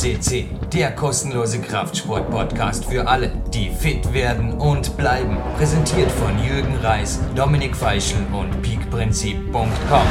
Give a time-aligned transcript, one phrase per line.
[0.00, 5.36] FSCC, der kostenlose Kraftsport-Podcast für alle, die fit werden und bleiben.
[5.58, 10.06] Präsentiert von Jürgen Reis, Dominik Feischl und peakprinzip.com.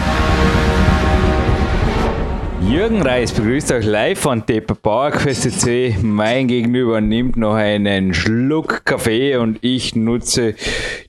[2.70, 5.98] Jürgen Reis begrüßt euch live von Depa Park FSCC.
[6.04, 10.54] Mein Gegenüber nimmt noch einen Schluck Kaffee und ich nutze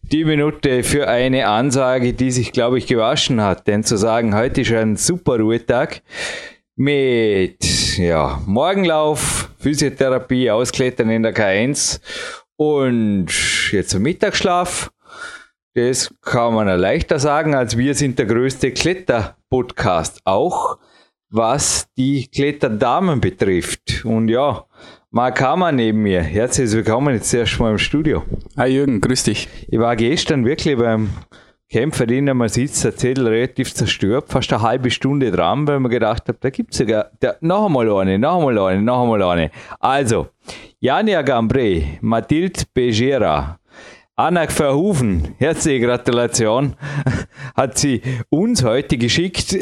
[0.00, 3.66] die Minute für eine Ansage, die sich, glaube ich, gewaschen hat.
[3.66, 6.00] Denn zu sagen, heute ist ein super Ruhetag
[6.80, 12.00] mit ja, Morgenlauf, Physiotherapie, Ausklettern in der K1
[12.56, 13.26] und
[13.70, 14.90] jetzt ein Mittagsschlaf.
[15.74, 20.22] Das kann man ja leichter sagen, als wir sind der größte Kletter-Podcast.
[20.24, 20.78] Auch
[21.28, 24.02] was die Kletterdamen betrifft.
[24.06, 24.64] Und ja,
[25.10, 26.22] Mark Hammer neben mir.
[26.22, 28.22] Herzlich willkommen jetzt erstmal im Studio.
[28.56, 29.50] Hi Jürgen, grüß dich.
[29.68, 31.10] Ich war gestern wirklich beim
[31.72, 35.88] Kämpfer, den man sitzt, der Zettel relativ zerstört, fast eine halbe Stunde dran, weil man
[35.88, 39.22] gedacht hat, da gibt es sogar, der, noch einmal eine, noch einmal eine, noch einmal
[39.22, 39.52] eine.
[39.78, 40.26] Also,
[40.80, 43.59] Jania Gambre, Mathilde Begera,
[44.20, 46.76] Anna Verhoeven, herzliche Gratulation,
[47.56, 49.56] hat sie uns heute geschickt.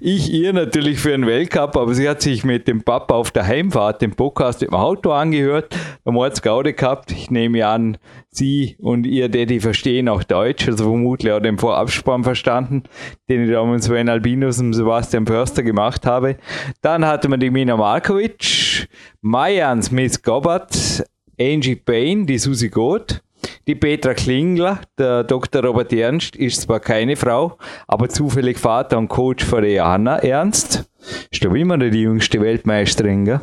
[0.00, 3.44] Ich ihr natürlich für den Weltcup, aber sie hat sich mit dem Papa auf der
[3.44, 5.74] Heimfahrt den Podcast im Auto angehört.
[6.04, 7.10] Da haben wir Gaude gehabt.
[7.10, 7.98] Ich nehme an,
[8.30, 12.84] sie und ihr Daddy verstehen auch Deutsch, also vermutlich auch den Vorabspann verstanden,
[13.28, 16.36] den ich da mit Sven Albinus und Sebastian Förster gemacht habe.
[16.82, 18.86] Dann hatten wir die Mina Markovic,
[19.22, 21.04] Mayan Smith-Gobbard,
[21.36, 23.23] Angie Payne, die Susi Goth,
[23.66, 25.64] die Petra Klingler, der Dr.
[25.64, 30.84] Robert Ernst, ist zwar keine Frau, aber zufällig Vater und Coach von der Johanna Ernst.
[31.30, 33.40] Ist doch immer die jüngste Weltmeisterin, gell?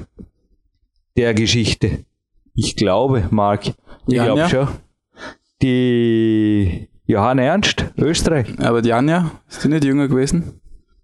[1.18, 2.06] Der Geschichte.
[2.54, 3.68] Ich glaube, Marc.
[3.68, 3.74] Ich
[4.08, 4.50] Ja, glaube ja.
[4.50, 4.68] schon.
[5.62, 8.48] Die Johanna Ernst, Österreich.
[8.60, 10.60] Aber die Anja, ist die nicht jünger gewesen?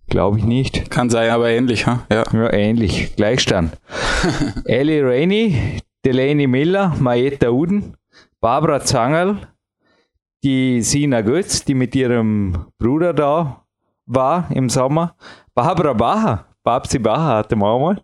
[0.10, 0.90] Glaube ich nicht.
[0.90, 2.06] Kann sein, aber ähnlich, ha?
[2.12, 2.24] Ja.
[2.32, 3.16] Ja, ähnlich.
[3.16, 3.74] Gleichstand.
[4.66, 7.98] Ellie Rainey, Delaney Miller, Marietta Uden,
[8.40, 9.48] Barbara Zangerl,
[10.44, 13.66] die Sina Götz, die mit ihrem Bruder da
[14.06, 15.16] war im Sommer,
[15.54, 18.02] Barbara Bacher, Babsi Bacher hatte man auch mal.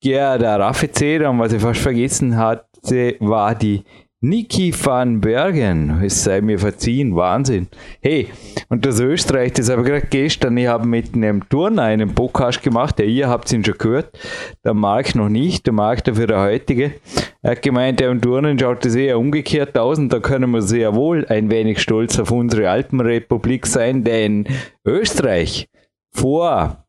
[0.00, 3.84] Gerda Raffezeder und was ich fast vergessen hatte, war die
[4.26, 6.02] Niki van Bergen.
[6.02, 7.68] Es sei mir verziehen, Wahnsinn.
[8.00, 8.26] Hey,
[8.68, 12.60] und das Österreich, das habe ich gerade gestern, ich habe mit einem Turner einen Podcast
[12.60, 14.18] gemacht, der ihr habt ihn schon gehört,
[14.64, 16.94] der Marc noch nicht, der Marc dafür der heutige.
[17.42, 20.62] Er hat gemeint, der im Turnen schaut das eher umgekehrt aus und da können wir
[20.62, 24.48] sehr wohl ein wenig stolz auf unsere Alpenrepublik sein, denn
[24.84, 25.68] Österreich
[26.10, 26.84] vor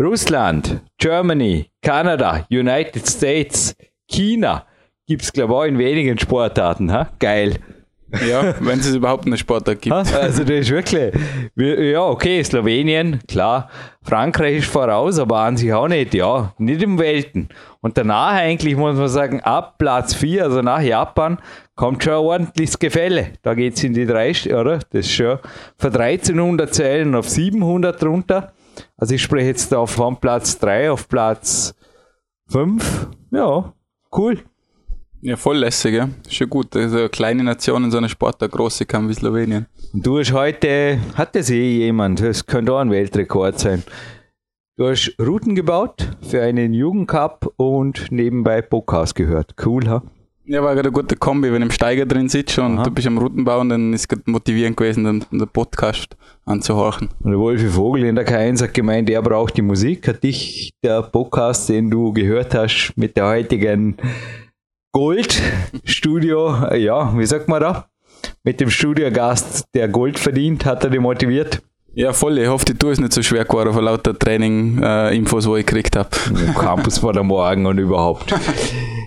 [0.00, 3.76] Russland, Germany, Kanada, United States,
[4.08, 4.64] China
[5.06, 6.92] gibt es, glaube ich, auch in wenigen Sportarten.
[6.92, 7.08] Ha?
[7.18, 7.58] Geil.
[8.28, 9.94] ja, wenn es überhaupt einen Sportart gibt.
[9.94, 11.12] Also das ist wirklich,
[11.56, 13.68] ja okay, Slowenien, klar,
[14.02, 17.48] Frankreich ist voraus, aber an sich auch nicht, ja, nicht im Welten.
[17.80, 21.38] Und danach eigentlich muss man sagen, ab Platz 4, also nach Japan,
[21.74, 23.32] kommt schon ein ordentliches Gefälle.
[23.42, 24.78] Da geht es in die drei, oder?
[24.90, 25.38] Das ist schon
[25.76, 28.52] von 1300 Zellen auf 700 runter.
[28.96, 31.74] Also ich spreche jetzt da von Platz 3 auf Platz
[32.48, 33.08] 5.
[33.32, 33.72] Ja,
[34.16, 34.38] cool.
[35.26, 36.10] Ja, voll lässig, ja.
[36.28, 36.76] Schon gut.
[36.76, 39.64] Also eine kleine Nation in so einer Sportart, große kann wie Slowenien.
[39.94, 43.82] Und du hast heute, hat das eh jemand, das könnte auch ein Weltrekord sein.
[44.76, 49.54] Du hast Routen gebaut für einen Jugendcup und nebenbei Podcast gehört.
[49.64, 50.02] Cool, ha?
[50.44, 52.82] Ja, war gerade eine gute Kombi, wenn du im Steiger drin sitzt und Aha.
[52.82, 57.08] du bist am Routenbau und dann ist es motivierend gewesen, den, den Podcast anzuhorchen.
[57.22, 60.06] Und der Wolfi Vogel in der K1 hat gemeint, er braucht die Musik.
[60.06, 63.96] Hat dich der Podcast, den du gehört hast, mit der heutigen
[64.94, 67.86] Goldstudio, äh, ja, wie sagt man da?
[68.44, 71.60] Mit dem Studiogast, der Gold verdient, hat er dich motiviert.
[71.94, 72.38] Ja, voll.
[72.38, 75.96] Ich hoffe, die Tour ist nicht so schwer geworden von lauter Training-Infos, wo ich gekriegt
[75.96, 76.10] habe.
[76.54, 78.32] Campus vor der Morgen und überhaupt.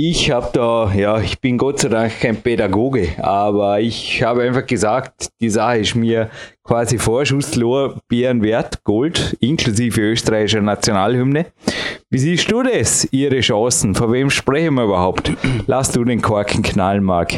[0.00, 4.64] Ich habe da, ja, ich bin Gott sei Dank kein Pädagoge, aber ich habe einfach
[4.64, 6.30] gesagt, die Sache ist mir
[6.62, 11.46] quasi Vorschusslorbeeren wert, Gold, inklusive österreichischer Nationalhymne.
[12.10, 13.96] Wie siehst du das, ihre Chancen?
[13.96, 15.32] Von wem sprechen wir überhaupt?
[15.66, 17.32] Lass du den Korken knallen, Marc.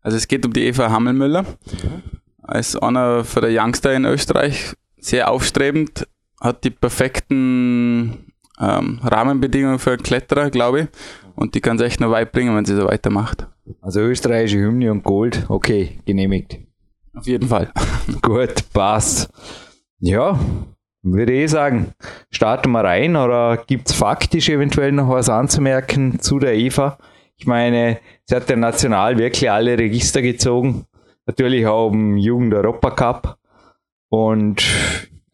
[0.00, 1.44] Also es geht um die Eva Hammelmüller.
[2.42, 6.08] Als einer von der Youngster in Österreich, sehr aufstrebend,
[6.40, 10.88] hat die perfekten ähm, Rahmenbedingungen für einen Kletterer, glaube ich.
[11.42, 13.48] Und die kann es echt noch weit bringen, wenn sie so weitermacht.
[13.80, 16.60] Also österreichische Hymne und Gold, okay, genehmigt.
[17.14, 17.72] Auf jeden Fall.
[18.22, 19.28] Gut, passt.
[19.98, 20.38] Ja,
[21.02, 21.94] würde ich sagen,
[22.30, 26.96] starten wir rein oder gibt es faktisch eventuell noch was anzumerken zu der Eva?
[27.36, 30.86] Ich meine, sie hat ja national wirklich alle Register gezogen.
[31.26, 33.36] Natürlich auch im Jugend-Europacup.
[34.10, 34.62] Und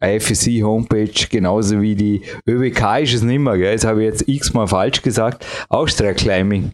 [0.01, 3.73] IFSC Homepage, genauso wie die ÖWK ist es nicht mehr, gell?
[3.73, 6.71] das habe ich jetzt x-mal falsch gesagt, Austria Climbing.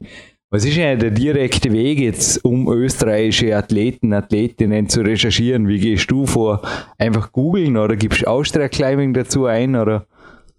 [0.52, 5.68] Was ist eigentlich der direkte Weg jetzt, um österreichische Athleten, Athletinnen zu recherchieren?
[5.68, 6.62] Wie gehst du vor?
[6.98, 9.76] Einfach googeln oder gibst du Austria Climbing dazu ein?
[9.76, 10.06] Oder?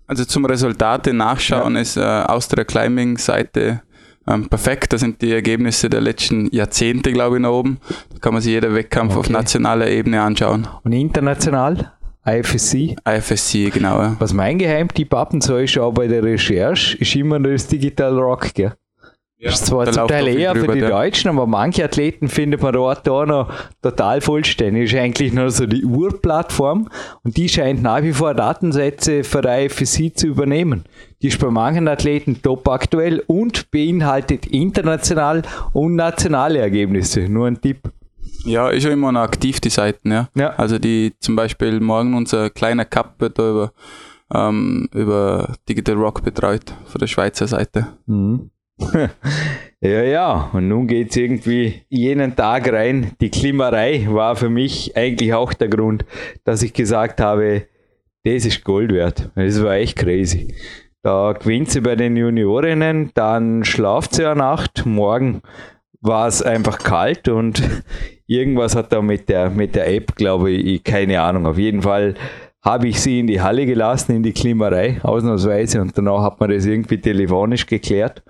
[0.07, 1.81] Also zum Resultate nachschauen ja.
[1.81, 3.83] ist äh, Austria Climbing Seite
[4.29, 4.93] ähm, perfekt.
[4.93, 7.79] Da sind die Ergebnisse der letzten Jahrzehnte, glaube ich, nach oben.
[8.13, 9.21] Da kann man sich jeder Wettkampf okay.
[9.21, 10.67] auf nationaler Ebene anschauen.
[10.83, 11.93] Und international?
[12.27, 12.97] IFSC?
[13.07, 14.01] IFSC, genau.
[14.01, 14.17] Ja.
[14.19, 18.19] Was mein Geheimtipp ab und zu ist auch bei der Recherche, ist immer das Digital
[18.19, 18.73] Rock, gell?
[19.39, 20.89] Ja, ist zwar zum Teil eher drüber, für die ja.
[20.89, 23.53] Deutschen, aber manche Athleten findet man dort auch noch
[23.83, 24.95] total vollständig.
[24.95, 26.89] Ist eigentlich nur so die Urplattform
[27.23, 30.85] und die scheint nach wie vor Datensätze für IFSC zu übernehmen.
[31.21, 35.43] Die ist bei manchen Athleten top aktuell und beinhaltet international
[35.75, 37.29] und nationale Ergebnisse.
[37.29, 37.91] Nur ein Tipp.
[38.47, 40.29] Ja, ist ja immer noch aktiv, die Seiten, ja.
[40.37, 40.51] ja.
[40.51, 43.73] Also die zum Beispiel morgen unser kleiner Cup wird da über,
[44.33, 47.89] ähm, über Digital Rock betreut, von der Schweizer Seite.
[48.07, 48.51] Mhm.
[49.81, 53.13] ja, ja, und nun geht es irgendwie jenen Tag rein.
[53.21, 56.05] Die Klimarei war für mich eigentlich auch der Grund,
[56.45, 57.67] dass ich gesagt habe,
[58.25, 59.31] das ist Gold wert.
[59.35, 60.55] Das war echt crazy.
[61.03, 64.85] Da gewinnt sie bei den Juniorinnen, dann schlaft sie eine Nacht.
[64.85, 65.43] Morgen
[66.01, 67.63] war es einfach kalt und
[68.27, 71.47] irgendwas hat da mit der, mit der App, glaube ich, keine Ahnung.
[71.47, 72.15] Auf jeden Fall
[72.63, 76.51] habe ich sie in die Halle gelassen, in die Klimarei, ausnahmsweise, und danach hat man
[76.51, 78.23] das irgendwie telefonisch geklärt.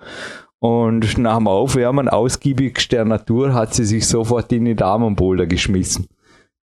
[0.59, 6.07] Und nach dem Aufwärmen ausgiebigster Natur hat sie sich sofort in die Damenboulder geschmissen.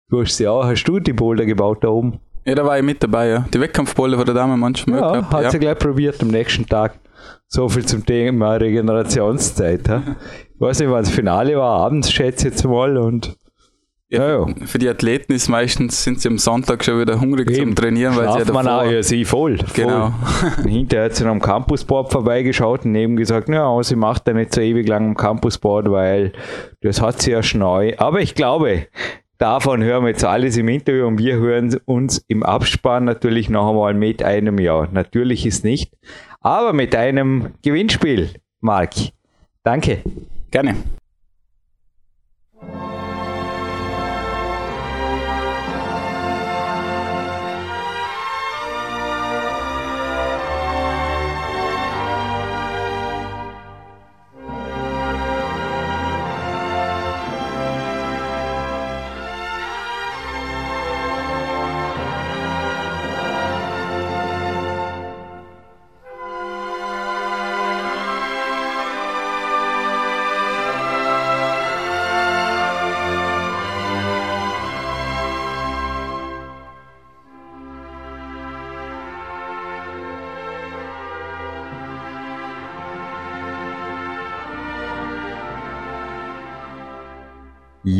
[0.08, 2.20] Du hast sie auch, hast du die Boulder gebaut da oben?
[2.44, 3.46] Ja, da war ich mit dabei, ja.
[3.52, 5.00] Die Wettkampfboulder von der Dame manchmal.
[5.00, 5.32] Ja, gehabt.
[5.32, 5.50] hat ja.
[5.50, 6.98] sie gleich probiert am nächsten Tag.
[7.48, 9.88] So viel zum Thema Regenerationszeit.
[9.88, 10.02] Ha?
[10.64, 13.36] Ich weiß nicht, wann das Finale war, abends schätze ich jetzt mal und
[14.08, 14.46] ja, ja.
[14.64, 17.58] Für die Athleten ist meistens, sind sie am Sonntag schon wieder hungrig Eben.
[17.58, 18.62] zum Trainieren, weil Schlaft sie ja davor...
[18.62, 19.66] Man auch, ja, sie voll, voll.
[19.74, 20.14] Genau.
[20.66, 24.62] hinterher hat sie am Campusboard vorbeigeschaut und eben gesagt, ja, sie macht ja nicht so
[24.62, 26.32] ewig lang am Campusboard, weil
[26.80, 27.92] das hat sie ja schon neu.
[27.98, 28.86] Aber ich glaube,
[29.36, 33.68] davon hören wir jetzt alles im Interview und wir hören uns im Abspann natürlich noch
[33.68, 34.88] einmal mit einem Jahr.
[34.90, 35.92] Natürlich ist nicht,
[36.40, 38.30] aber mit einem Gewinnspiel,
[38.62, 38.94] Marc.
[39.62, 40.02] Danke.
[40.54, 40.76] Gerne.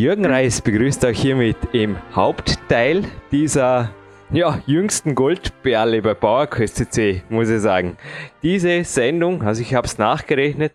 [0.04, 3.88] Jürgen Reis begrüßt euch hiermit im Hauptteil dieser
[4.30, 7.96] ja, jüngsten Goldperle bei CC, muss ich sagen.
[8.42, 10.74] Diese Sendung, also ich habe es nachgerechnet,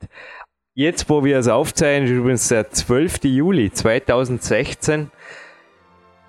[0.74, 3.26] jetzt wo wir es aufzeichnen, ist übrigens der 12.
[3.26, 5.12] Juli 2016.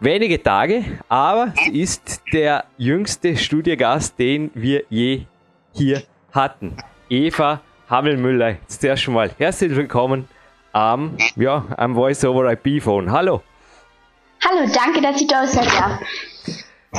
[0.00, 5.22] Wenige Tage, aber sie ist der jüngste Studiogast, den wir je
[5.72, 6.02] hier
[6.32, 6.76] hatten.
[7.08, 8.50] Eva Hammelmüller.
[8.60, 10.28] Jetzt erst schon mal herzlich willkommen
[10.72, 13.10] am, ja, am Voice-over-IP-Phone.
[13.10, 13.42] Hallo.
[14.44, 16.00] Hallo, danke, dass ich da sein darf.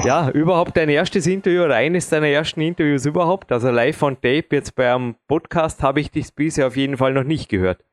[0.05, 4.47] Ja, überhaupt dein erstes Interview oder eines deiner ersten Interviews überhaupt, also live on tape,
[4.51, 7.83] jetzt bei einem Podcast habe ich dich bisher auf jeden Fall noch nicht gehört.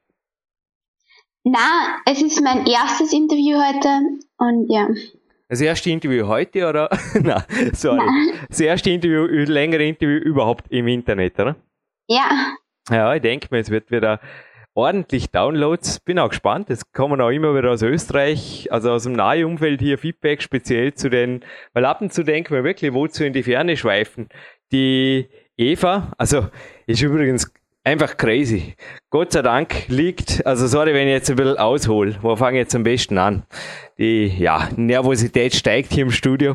[1.42, 3.88] Na, es ist mein erstes Interview heute
[4.37, 4.87] und ja.
[5.49, 6.90] Das erste Interview heute oder?
[7.23, 7.97] Na, sorry.
[7.97, 8.47] Nein.
[8.49, 11.56] Das erste Interview, längere Interview überhaupt im Internet, oder?
[12.06, 12.28] Ja.
[12.90, 14.20] Ja, ich denke mir, es wird wieder
[14.78, 15.99] ordentlich Downloads.
[16.00, 16.70] Bin auch gespannt.
[16.70, 20.94] Es kommen auch immer wieder aus Österreich, also aus dem nahen Umfeld hier Feedback speziell
[20.94, 24.28] zu den, weil ab und zu denken wir wirklich, wozu in die Ferne schweifen.
[24.70, 26.47] Die Eva, also
[26.87, 28.76] ist übrigens einfach crazy.
[29.11, 32.64] Gott sei Dank liegt, also sorry, wenn ich jetzt ein bisschen aushole, wo fange ich
[32.64, 33.42] jetzt am besten an?
[33.99, 36.54] Die, ja, Nervosität steigt hier im Studio.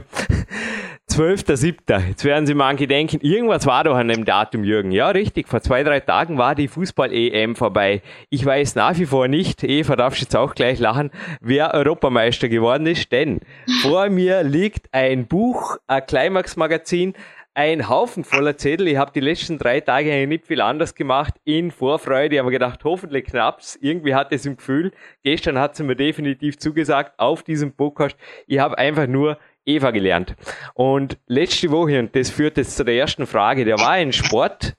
[1.14, 2.08] 12.07.
[2.08, 4.92] Jetzt werden Sie manche denken, irgendwas war doch an dem Datum, Jürgen.
[4.92, 5.48] Ja, richtig.
[5.48, 8.02] Vor zwei, drei Tagen war die Fußball-EM vorbei.
[8.32, 12.88] Ich weiß nach wie vor nicht, Eva, darfst jetzt auch gleich lachen, wer Europameister geworden
[12.88, 13.42] ist, denn
[13.84, 17.14] vor mir liegt ein Buch, ein Climax-Magazin,
[17.54, 18.88] ein Haufen voller Zettel.
[18.88, 21.36] Ich habe die letzten drei Tage nicht viel anders gemacht.
[21.44, 22.36] In Vorfreude.
[22.36, 23.78] Ich habe gedacht, hoffentlich knapp's.
[23.80, 24.92] Irgendwie hatte es im Gefühl.
[25.24, 28.18] Gestern hat sie mir definitiv zugesagt auf diesem Podcast.
[28.48, 30.36] Ich habe einfach nur Eva gelernt.
[30.74, 34.76] Und letzte Woche, und das führt jetzt zu der ersten Frage, der war ein Sport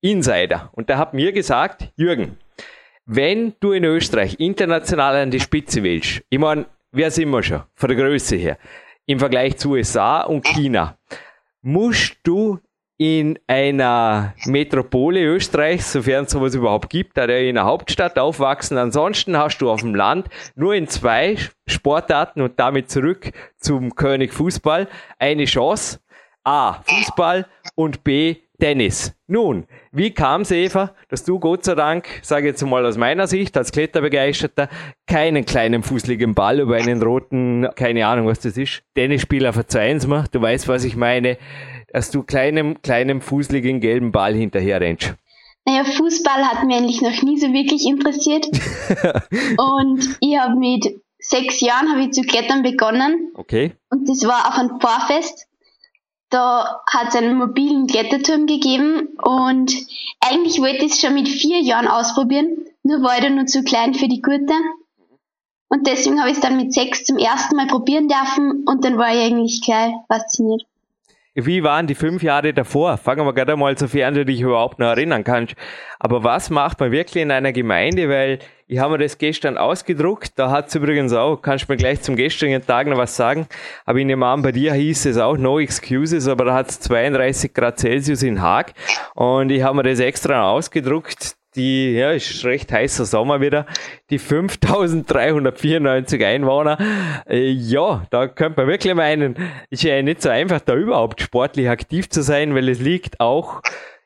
[0.00, 0.70] Insider.
[0.72, 2.38] Und der hat mir gesagt, Jürgen,
[3.06, 7.62] wenn du in Österreich international an die Spitze willst, ich meine, wer sind wir schon,
[7.74, 8.58] von der Größe her,
[9.06, 10.98] im Vergleich zu USA und China,
[11.62, 12.58] musst du
[13.00, 18.76] in einer Metropole Österreichs, sofern es sowas überhaupt gibt, da in einer Hauptstadt aufwachsen.
[18.76, 24.34] Ansonsten hast du auf dem Land nur in zwei Sportarten und damit zurück zum König
[24.34, 24.86] Fußball
[25.18, 26.00] eine Chance.
[26.44, 26.82] A.
[26.82, 28.36] Fußball und B.
[28.60, 29.14] Tennis.
[29.26, 33.26] Nun, wie kam es, Eva, dass du Gott sei Dank, sage jetzt mal aus meiner
[33.26, 34.68] Sicht, als Kletterbegeisterter,
[35.06, 40.26] keinen kleinen fußligen Ball über einen roten, keine Ahnung, was das ist, Tennisspieler, verzeihen's mir,
[40.30, 41.38] du weißt, was ich meine,
[41.92, 45.14] dass du kleinem, kleinem fußligen gelben Ball hinterher rennst?
[45.66, 48.46] Naja, Fußball hat mich eigentlich noch nie so wirklich interessiert.
[49.58, 53.30] und ich habe mit sechs Jahren habe ich zu klettern begonnen.
[53.34, 53.72] Okay.
[53.90, 55.46] Und das war auf ein Vorfest.
[56.30, 59.74] Da hat es einen mobilen Kletterturm gegeben und
[60.20, 63.64] eigentlich wollte ich es schon mit vier Jahren ausprobieren, nur war ich da nur zu
[63.64, 64.54] klein für die Gurte.
[65.68, 68.96] Und deswegen habe ich es dann mit sechs zum ersten Mal probieren dürfen und dann
[68.96, 70.62] war ich eigentlich gleich fasziniert.
[71.34, 72.96] Wie waren die fünf Jahre davor?
[72.96, 75.54] Fangen wir gerade mal, sofern du dich überhaupt noch erinnern kannst.
[76.00, 78.08] Aber was macht man wirklich in einer Gemeinde?
[78.08, 80.32] Weil ich habe mir das gestern ausgedruckt.
[80.36, 83.46] Da hat es übrigens auch, kannst du mir gleich zum gestrigen Tag noch was sagen.
[83.84, 86.80] Aber in dem Abend bei dir hieß es auch No Excuses, aber da hat es
[86.80, 88.72] 32 Grad Celsius in Haag.
[89.14, 93.66] Und ich habe mir das extra ausgedruckt die, ja, ist recht heißer Sommer wieder,
[94.10, 96.78] die 5394 Einwohner.
[97.28, 99.36] Äh, ja, da könnte man wirklich meinen,
[99.70, 103.62] ist ja nicht so einfach, da überhaupt sportlich aktiv zu sein, weil es liegt auch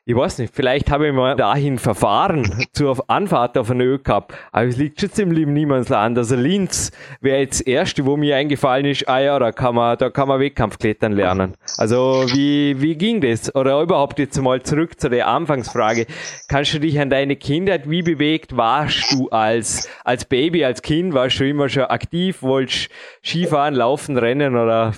[0.07, 4.67] ich weiß nicht, vielleicht habe ich mal dahin verfahren zur Anfahrt auf einen Ö-Cup, aber
[4.67, 6.15] es liegt schon ziemlich im Niemandsland.
[6.15, 9.97] Also Linz wäre jetzt das erste, wo mir eingefallen ist, ah ja, da kann man,
[9.97, 11.55] da kann man Wettkampfklettern lernen.
[11.77, 13.53] Also wie, wie ging das?
[13.55, 16.05] Oder überhaupt jetzt mal zurück zu der Anfangsfrage.
[16.49, 21.15] Kannst du dich an deine Kindheit, wie bewegt warst du als, als Baby, als Kind?
[21.15, 22.43] Warst du immer schon aktiv?
[22.43, 22.89] Wolltest
[23.23, 24.93] Skifahren, laufen, rennen oder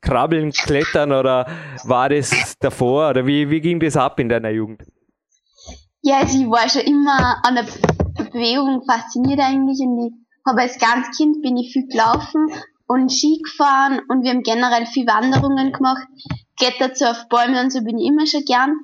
[0.00, 1.46] krabbeln, klettern oder
[1.84, 3.10] war das davor?
[3.10, 4.07] Oder wie, wie ging das ab?
[4.08, 4.82] Ab in deiner Jugend?
[6.00, 7.66] Ja, also ich war schon immer an der
[8.24, 10.12] Bewegung fasziniert eigentlich und ich
[10.46, 12.48] habe als ganz Kind bin ich viel gelaufen
[12.86, 16.06] und Ski gefahren und wir haben generell viel Wanderungen gemacht.
[16.58, 18.76] Klettert so auf Bäume und so bin ich immer schon gern.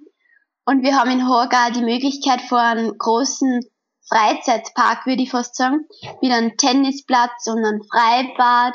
[0.67, 3.61] Und wir haben in Horgau die Möglichkeit vor einem großen
[4.09, 5.87] Freizeitpark, würde ich fast sagen,
[6.21, 8.75] mit einem Tennisplatz und einem Freibad.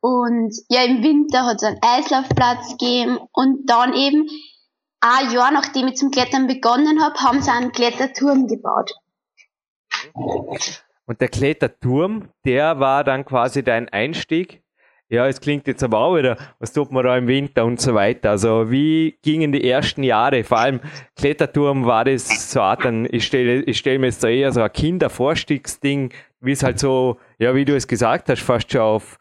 [0.00, 4.28] Und ja, im Winter hat es einen Eislaufplatz gegeben und dann eben
[5.02, 8.92] ein Jahr nachdem ich zum Klettern begonnen habe, haben sie einen Kletterturm gebaut.
[10.14, 14.62] Und der Kletterturm, der war dann quasi dein Einstieg.
[15.08, 17.94] Ja, es klingt jetzt aber auch wieder, was tut man da im Winter und so
[17.94, 18.30] weiter.
[18.30, 20.42] Also wie gingen die ersten Jahre?
[20.42, 20.80] Vor allem
[21.16, 24.72] Kletterturm war das so Art, ich stelle ich stell mir jetzt da eher so ein
[24.72, 29.18] Kindervorstiegsding, wie es halt so, ja, wie du es gesagt hast, fast schon auf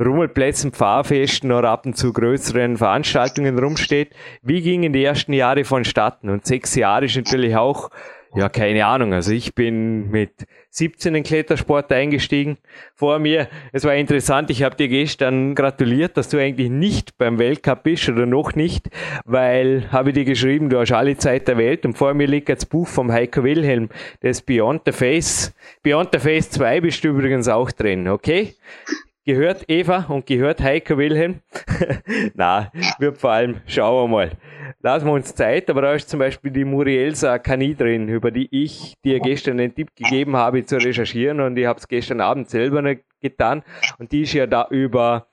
[0.00, 4.14] Rummelplätzen, Pfarrfesten oder ab und zu größeren Veranstaltungen rumsteht.
[4.42, 6.30] Wie gingen die ersten Jahre vonstatten?
[6.30, 7.90] Und sechs Jahre ist natürlich auch,
[8.34, 9.12] ja, keine Ahnung.
[9.12, 12.58] Also ich bin mit 17 in Klettersport eingestiegen.
[12.94, 17.38] Vor mir, es war interessant, ich habe dir gestern gratuliert, dass du eigentlich nicht beim
[17.38, 18.88] Weltcup bist oder noch nicht,
[19.24, 22.48] weil habe ich dir geschrieben, du hast alle Zeit der Welt und vor mir liegt
[22.48, 23.88] das Buch vom Heiko Wilhelm,
[24.20, 25.52] das Beyond the Face.
[25.82, 28.54] Beyond the Face 2 bist du übrigens auch drin, okay?
[29.30, 31.38] Gehört Eva und gehört Heiko Wilhelm?
[32.34, 34.30] Na, wir vor allem, schauen wir mal.
[34.82, 38.48] Lassen wir uns Zeit, aber da ist zum Beispiel die Murielsa Kani drin, über die
[38.50, 42.50] ich dir gestern den Tipp gegeben habe zu recherchieren und ich habe es gestern Abend
[42.50, 43.62] selber nicht getan
[44.00, 45.28] und die ist ja da über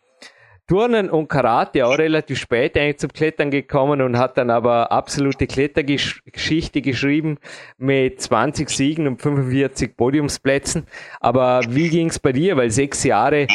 [0.67, 5.47] Turnen und Karate auch relativ spät eigentlich zum Klettern gekommen und hat dann aber absolute
[5.47, 7.39] Klettergeschichte geschrieben
[7.77, 10.85] mit 20 Siegen und 45 Podiumsplätzen.
[11.21, 12.57] Aber wie ging's bei dir?
[12.57, 13.47] Weil sechs Jahre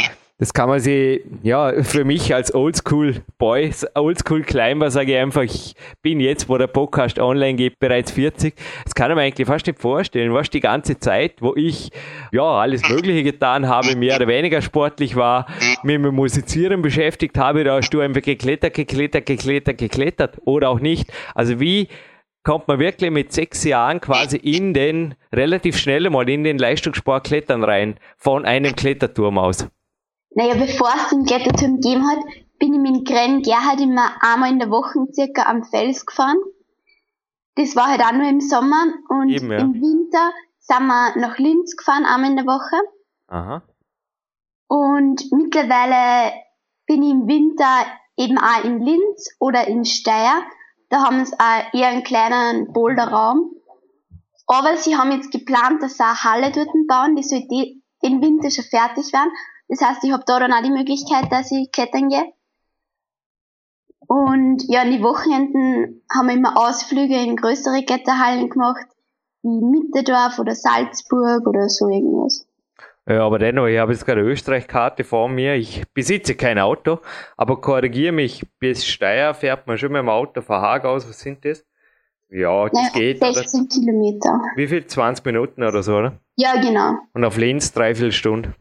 [0.43, 6.19] das kann man sich, ja, für mich als Oldschool-Boy, Oldschool-Climber sage ich einfach, ich bin
[6.19, 8.53] jetzt, wo der Podcast online geht, bereits 40.
[8.83, 10.35] Das kann man eigentlich fast nicht vorstellen.
[10.35, 11.93] Was die ganze Zeit, wo ich,
[12.33, 15.47] ja, alles Mögliche getan habe, mehr oder weniger sportlich war,
[15.85, 20.81] mich mit Musizieren beschäftigt habe, da hast du einfach geklettert, geklettert, geklettert, geklettert oder auch
[20.81, 21.09] nicht.
[21.37, 21.87] Also wie
[22.43, 27.29] kommt man wirklich mit sechs Jahren quasi in den, relativ schnell mal in den Leistungssport
[27.29, 29.69] klettern rein, von einem Kletterturm aus?
[30.35, 32.19] Naja, bevor es den Kletterturm gegeben hat,
[32.59, 36.39] bin ich mit Gren Gerhard immer einmal in der Woche circa am Fels gefahren.
[37.57, 39.59] Das war halt auch nur im Sommer und Eben, ja.
[39.59, 42.77] im Winter sind wir nach Linz gefahren, einmal in der Woche.
[43.29, 43.63] Aha.
[44.69, 46.33] Und mittlerweile
[46.87, 47.85] bin ich im Winter
[48.17, 50.43] eben auch in Linz oder in Steyr.
[50.89, 53.51] Da haben sie auch eher einen kleinen Boulderraum.
[54.47, 57.47] Aber sie haben jetzt geplant, dass sie eine Halle dort bauen, die soll
[58.03, 59.31] den Winter schon fertig werden.
[59.73, 62.31] Das heißt, ich habe da dann auch die Möglichkeit, dass ich klettern gehe.
[64.07, 68.85] Und ja, an die Wochenenden haben wir immer Ausflüge in größere Kletterhallen gemacht,
[69.43, 72.47] wie Mitterdorf oder Salzburg oder so irgendwas.
[73.09, 75.55] Ja, aber dennoch, ich habe jetzt gerade eine Österreich-Karte vor mir.
[75.55, 76.99] Ich besitze kein Auto,
[77.39, 81.09] aber korrigiere mich, bis Steyr fährt man schon mit dem Auto von Haag aus.
[81.09, 81.65] Was sind das?
[82.29, 83.25] Ja, das naja, geht.
[83.25, 83.69] 16 oder?
[83.71, 84.41] Kilometer.
[84.55, 84.87] Wie viel?
[84.87, 86.19] 20 Minuten oder so, oder?
[86.37, 86.99] Ja, genau.
[87.15, 88.55] Und auf Linz dreiviertel Stunde?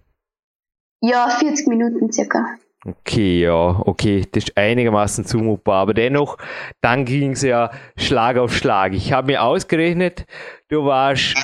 [1.02, 2.46] Ja, 40 Minuten circa.
[2.84, 6.38] Okay, ja, okay, das ist einigermaßen zumutbar, aber dennoch,
[6.82, 8.94] dann ging es ja Schlag auf Schlag.
[8.94, 10.26] Ich habe mir ausgerechnet,
[10.68, 11.36] du warst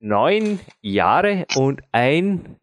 [0.00, 2.56] neun Jahre und ein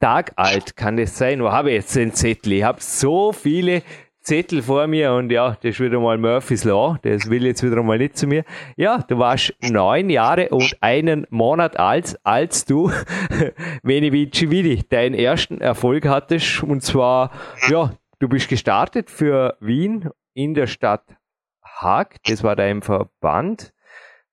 [0.00, 1.42] Tag alt, kann das sein?
[1.42, 2.52] Wo habe ich jetzt den Zettel?
[2.52, 3.82] Ich habe so viele
[4.28, 7.82] Zettel vor mir und ja, das ist wieder mal Murphy's Law, das will jetzt wieder
[7.82, 8.44] mal nicht zu mir.
[8.76, 12.92] Ja, du warst neun Jahre und einen Monat alt, als du
[13.82, 17.30] Veni Vici Vidi deinen ersten Erfolg hattest und zwar,
[17.70, 21.16] ja, du bist gestartet für Wien in der Stadt
[21.64, 23.72] Haag, das war dein Verband.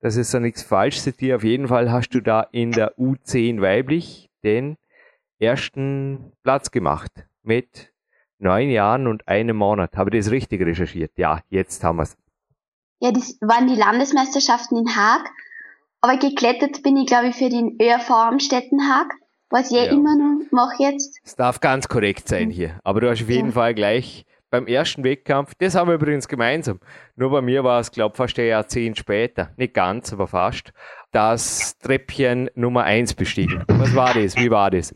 [0.01, 1.37] Das ist ja nichts falsch dir.
[1.37, 4.75] Auf jeden Fall hast du da in der U10 weiblich den
[5.39, 7.11] ersten Platz gemacht
[7.43, 7.94] mit
[8.39, 9.97] neun Jahren und einem Monat.
[9.97, 11.11] Habe ich das richtig recherchiert?
[11.17, 12.17] Ja, jetzt haben wir es.
[12.99, 15.29] Ja, das waren die Landesmeisterschaften in Haag.
[16.01, 19.13] Aber geklettert bin ich, glaube ich, für den ÖRV am Haag,
[19.49, 19.85] was ich ja.
[19.85, 21.19] immer noch mache jetzt.
[21.23, 22.79] Es darf ganz korrekt sein hier.
[22.83, 23.53] Aber du hast auf jeden ja.
[23.53, 26.79] Fall gleich beim ersten Wettkampf, das haben wir übrigens gemeinsam.
[27.15, 29.49] Nur bei mir war es, glaube ich, fast ein Jahrzehnt später.
[29.57, 30.71] Nicht ganz, aber fast.
[31.11, 33.63] Das Treppchen Nummer 1 bestiegen.
[33.67, 34.37] Was war das?
[34.37, 34.93] Wie war das?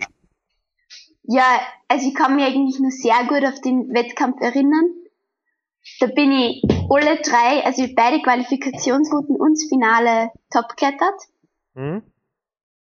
[1.31, 4.89] Ja, also ich kann mich eigentlich nur sehr gut auf den Wettkampf erinnern.
[5.99, 11.21] Da bin ich alle drei, also beide Qualifikationsrouten und das Finale top klettert.
[11.75, 12.01] Mhm.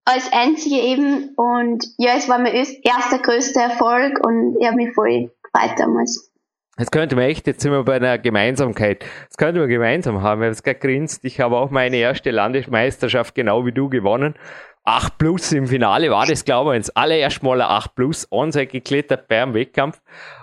[0.04, 4.94] Als einzige eben und ja, es war mein erster größter Erfolg und ich habe mich
[4.94, 6.32] voll gefreut damals.
[6.78, 9.04] Jetzt könnte man echt, jetzt sind wir bei einer Gemeinsamkeit.
[9.28, 10.42] Das könnte man gemeinsam haben.
[10.42, 11.24] Ich habe es gerade grinst.
[11.24, 14.34] Ich habe auch meine erste Landesmeisterschaft genau wie du gewonnen.
[14.86, 18.68] 8 plus im Finale war das, glaube ich, ins allererste Mal ein 8 plus onside
[18.68, 20.00] geklettert beim Wettkampf.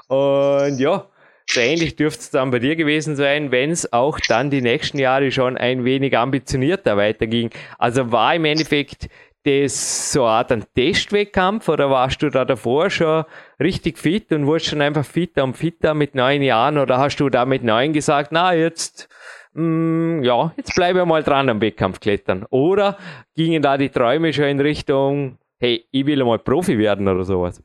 [0.08, 1.08] Und ja,
[1.50, 5.00] so ähnlich dürfte es dann bei dir gewesen sein, wenn es auch dann die nächsten
[5.00, 7.52] Jahre schon ein wenig ambitionierter weiterging.
[7.78, 9.08] Also war im Endeffekt
[9.46, 13.26] das so eine Art ein Testwettkampf oder warst du da davor schon
[13.60, 17.30] richtig fit und wurdest schon einfach fitter und fitter mit neun Jahren oder hast du
[17.30, 19.10] da mit neun gesagt, na jetzt
[19.54, 22.46] mm, ja, jetzt bleibe ich mal dran am Wettkampf klettern.
[22.50, 22.98] Oder
[23.36, 27.62] gingen da die Träume schon in Richtung, hey, ich will mal Profi werden oder sowas?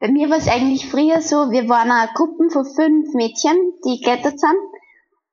[0.00, 3.98] Bei mir war es eigentlich früher so, wir waren eine Gruppe von fünf Mädchen, die
[3.98, 4.56] geklettert sind.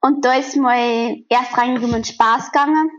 [0.02, 2.92] Und da ist mal erst reingegangen um den Spaß gegangen.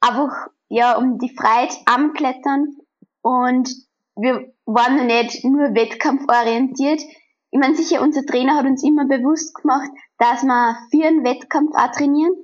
[0.00, 2.76] Einfach, ja, um die Freiheit am Klettern.
[3.20, 3.68] Und
[4.14, 7.00] wir waren noch nicht nur wettkampforientiert.
[7.50, 11.74] Ich meine, sicher, unser Trainer hat uns immer bewusst gemacht, dass wir für einen Wettkampf
[11.74, 12.34] auch trainieren,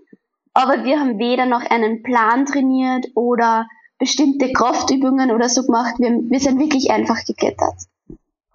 [0.55, 5.95] aber wir haben weder noch einen Plan trainiert oder bestimmte Kraftübungen oder so gemacht.
[5.99, 7.75] Wir, wir sind wirklich einfach geklettert.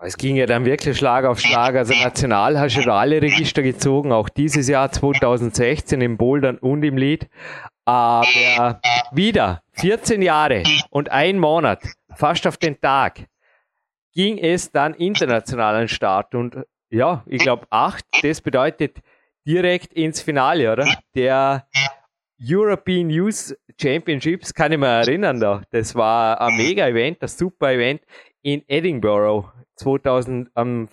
[0.06, 1.76] Es ging ja dann wirklich Schlag auf Schlag.
[1.76, 6.98] Also national hast du alle Register gezogen, auch dieses Jahr 2016 im Bouldern und im
[6.98, 7.30] Lied.
[7.86, 11.82] Aber wieder 14 Jahre und ein Monat,
[12.16, 13.28] fast auf den Tag,
[14.14, 16.36] ging es dann international an den Start.
[16.36, 16.58] Und
[16.94, 19.00] ja, ich glaube acht, das bedeutet
[19.46, 20.88] direkt ins Finale, oder?
[21.16, 21.68] Der
[22.42, 25.64] European Youth Championships, kann ich mich erinnern da.
[25.72, 28.02] Das war ein Mega-Event, ein super Event
[28.42, 30.88] in Edinburgh 2000, am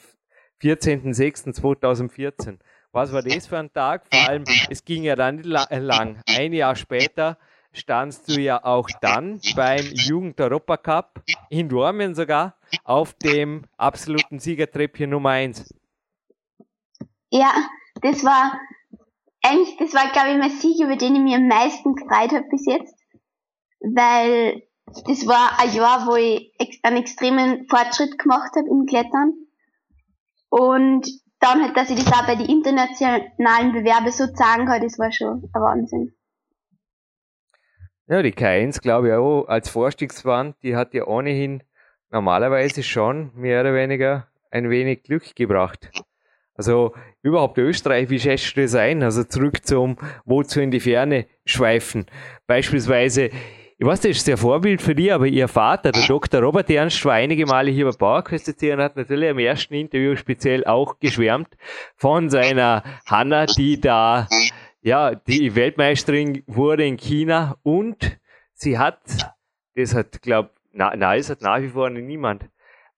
[0.62, 2.58] 14.06.2014.
[2.92, 4.06] Was war das für ein Tag?
[4.10, 6.22] Vor allem, es ging ja dann lang.
[6.26, 7.38] Ein Jahr später
[7.72, 15.30] standst du ja auch dann beim Jugend-Europa-Cup in Dormen sogar auf dem absoluten Siegertreppchen Nummer
[15.30, 15.72] 1.
[17.30, 17.52] Ja,
[18.02, 18.58] das war
[19.42, 22.46] eigentlich, das war glaube ich mein Sieg, über den ich mir am meisten gefreut habe
[22.50, 22.94] bis jetzt,
[23.80, 24.62] weil
[25.06, 29.34] das war ein Jahr, wo ich einen extremen Fortschritt gemacht habe im Klettern
[30.48, 31.06] und
[31.38, 35.10] dann halt, dass ich das auch bei den internationalen Bewerben so zeigen kann, das war
[35.10, 36.14] schon ein Wahnsinn.
[38.08, 41.62] Ja, die K1, glaube ich auch, als Vorstiegswand, die hat ja ohnehin
[42.10, 45.90] normalerweise schon mehr oder weniger ein wenig Glück gebracht.
[46.60, 46.92] Also
[47.22, 49.02] überhaupt Österreich, wie schätzt du das ein?
[49.02, 49.96] Also zurück zum
[50.26, 52.04] Wozu in die Ferne schweifen.
[52.46, 53.30] Beispielsweise
[53.78, 56.42] ich weiß, das ist sehr Vorbild für dich, aber ihr Vater, der Dr.
[56.42, 60.66] Robert Ernst, war einige Male hier bei Bauerquest und hat natürlich im ersten Interview speziell
[60.66, 61.48] auch geschwärmt
[61.96, 64.28] von seiner Hanna, die da,
[64.82, 68.18] ja, die Weltmeisterin wurde in China und
[68.52, 69.00] sie hat,
[69.74, 72.50] das hat, glaub, na, na, es hat nach wie vor niemand,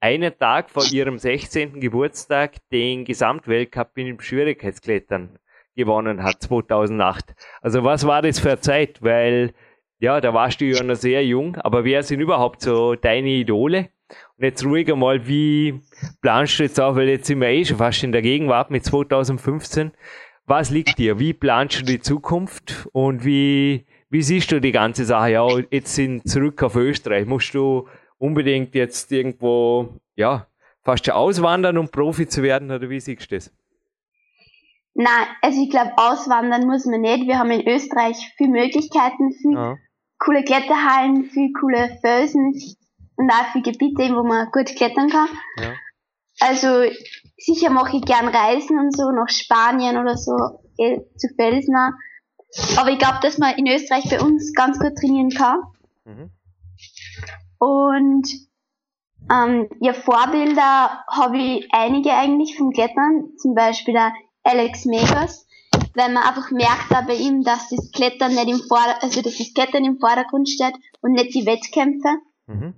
[0.02, 1.78] einen Tag vor ihrem 16.
[1.78, 5.38] Geburtstag den Gesamtweltcup in Schwierigkeitsklettern
[5.76, 7.34] gewonnen hat, 2008.
[7.60, 9.00] Also was war das für eine Zeit?
[9.00, 9.54] Weil
[10.00, 13.90] ja, da warst du ja noch sehr jung, aber wer sind überhaupt so deine Idole?
[14.36, 15.80] Und jetzt ruhig einmal, wie
[16.20, 18.84] planst du jetzt auch, weil jetzt sind wir eh schon fast in der Gegenwart mit
[18.84, 19.92] 2015.
[20.46, 21.20] Was liegt dir?
[21.20, 25.30] Wie planst du die Zukunft und wie, wie siehst du die ganze Sache?
[25.30, 27.24] Ja, jetzt sind zurück auf Österreich.
[27.24, 27.86] Musst du
[28.22, 30.46] unbedingt jetzt irgendwo, ja,
[30.82, 33.52] fast schon auswandern, um Profi zu werden oder wie siehst du das?
[34.94, 37.26] Nein, also ich glaube, auswandern muss man nicht.
[37.26, 39.76] Wir haben in Österreich viele Möglichkeiten, viel ja
[40.24, 42.54] coole Kletterhallen, viel coole Felsen
[43.16, 45.28] und auch viele Gebiete, wo man gut klettern kann.
[45.58, 45.74] Ja.
[46.40, 46.90] Also
[47.36, 50.36] sicher mache ich gern Reisen und so nach Spanien oder so
[51.16, 51.74] zu Felsen.
[52.76, 55.60] Aber ich glaube, dass man in Österreich bei uns ganz gut trainieren kann.
[56.04, 56.30] Mhm.
[57.64, 58.28] Und
[59.32, 65.46] ähm, ja, Vorbilder habe ich einige eigentlich vom Klettern, zum Beispiel der Alex Megas
[65.94, 69.38] weil man einfach merkt da bei ihm, dass das Klettern nicht im Vorder also dass
[69.38, 72.08] das Klettern im Vordergrund steht und nicht die Wettkämpfe.
[72.46, 72.74] Mhm.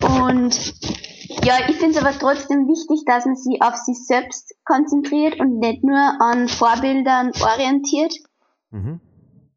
[0.00, 0.74] Und
[1.44, 5.58] ja, ich finde es aber trotzdem wichtig, dass man sich auf sich selbst konzentriert und
[5.58, 8.14] nicht nur an Vorbildern orientiert.
[8.70, 9.00] Mhm.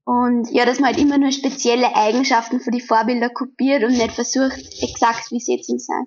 [0.05, 4.11] Und ja, dass man halt immer nur spezielle Eigenschaften für die Vorbilder kopiert und nicht
[4.11, 6.05] versucht, exakt wie sie zu sein.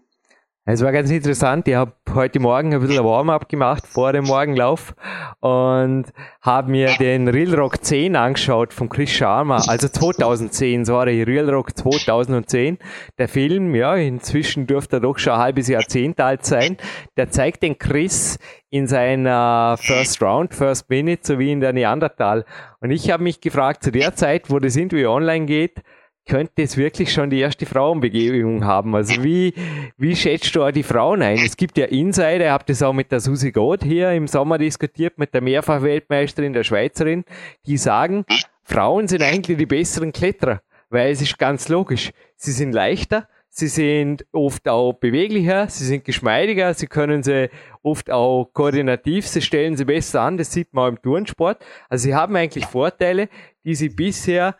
[0.70, 1.66] Es war ganz interessant.
[1.66, 4.94] Ich habe heute Morgen ein bisschen Warm-up gemacht vor dem Morgenlauf
[5.40, 6.04] und
[6.42, 11.74] habe mir den Real Rock 10 angeschaut von Chris Sharma, also 2010, sorry, Real Rock
[11.74, 12.76] 2010.
[13.16, 16.76] Der Film, ja, inzwischen dürfte er doch schon ein halbes Jahrzehnt alt sein.
[17.16, 22.44] Der zeigt den Chris in seiner First Round, First Minute, sowie in der Neandertal.
[22.80, 25.82] Und ich habe mich gefragt, zu der Zeit, wo das Interview online geht,
[26.28, 28.94] könnte es wirklich schon die erste Frauenbegegnung haben.
[28.94, 29.54] Also wie,
[29.96, 31.38] wie schätzt du auch die Frauen ein?
[31.38, 34.58] Es gibt ja Insider, ihr habt das auch mit der Susi Goth hier im Sommer
[34.58, 37.24] diskutiert, mit der Mehrfachweltmeisterin, der Schweizerin,
[37.66, 38.24] die sagen,
[38.62, 40.60] Frauen sind eigentlich die besseren Kletterer,
[40.90, 42.10] weil es ist ganz logisch.
[42.36, 47.48] Sie sind leichter, sie sind oft auch beweglicher, sie sind geschmeidiger, sie können sie
[47.82, 51.64] oft auch koordinativ, sie stellen sie besser an, das sieht man auch im Turnsport.
[51.88, 53.28] Also sie haben eigentlich Vorteile,
[53.64, 54.54] die sie bisher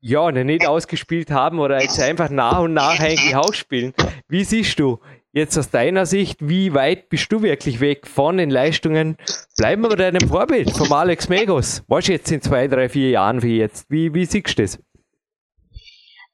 [0.00, 3.94] ja, noch nicht ausgespielt haben oder jetzt einfach nach und nach eigentlich ausspielen.
[4.28, 4.98] Wie siehst du
[5.32, 9.16] jetzt aus deiner Sicht, wie weit bist du wirklich weg von den Leistungen?
[9.56, 11.82] Bleiben wir bei deinem Vorbild, vom Alex Megos.
[11.88, 13.86] Was jetzt in zwei, drei, vier Jahren wie jetzt?
[13.90, 14.78] Wie, wie siehst du das?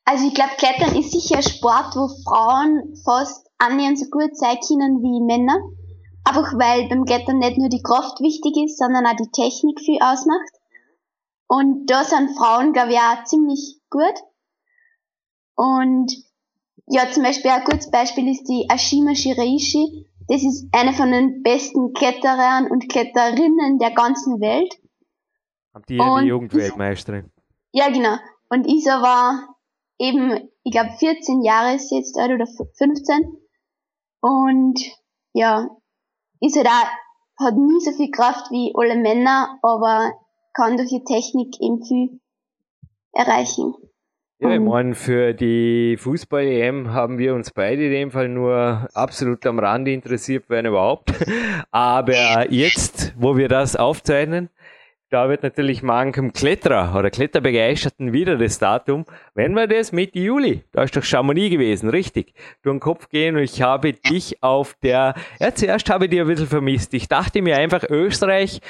[0.05, 4.59] Also ich glaube, Klettern ist sicher ein Sport, wo Frauen fast annähernd so gut sein
[4.69, 5.57] können wie Männer.
[6.25, 9.99] Einfach weil beim Klettern nicht nur die Kraft wichtig ist, sondern auch die Technik viel
[10.01, 10.53] ausmacht.
[11.47, 14.15] Und da sind Frauen, glaube ich, auch ziemlich gut.
[15.55, 16.13] Und
[16.87, 20.07] ja, zum Beispiel ein gutes Beispiel ist die Ashima Shiraishi.
[20.29, 24.75] Das ist eine von den besten Kletterern und Kletterinnen der ganzen Welt.
[25.89, 27.31] Ihr die Jugendweltmeisterin?
[27.73, 28.17] Ja, genau.
[28.49, 29.57] Und Isa war
[29.99, 33.39] eben, ich glaube, 14 Jahre ist jetzt alt oder 15.
[34.21, 34.81] Und
[35.33, 35.69] ja,
[36.41, 40.13] ist halt auch, hat nie so viel Kraft wie alle Männer, aber
[40.55, 42.21] kann durch die Technik eben viel
[43.13, 43.75] erreichen.
[44.41, 49.47] Ja, ich meine, für die Fußball-EM haben wir uns beide in dem Fall nur absolut
[49.47, 51.13] am Rande interessiert, wenn überhaupt.
[51.71, 54.51] Aber jetzt, wo wir das aufzeichnen,
[55.09, 59.05] da wird natürlich manchem Kletterer oder Kletterbegeisterten wieder das Datum.
[59.35, 63.37] Wenn wir das Mitte Juli, da ist doch Chamonix gewesen, richtig, durch den Kopf gehen
[63.37, 66.93] und ich habe dich auf der, ja, zuerst habe ich dich ein bisschen vermisst.
[66.95, 68.61] Ich dachte mir einfach, Österreich,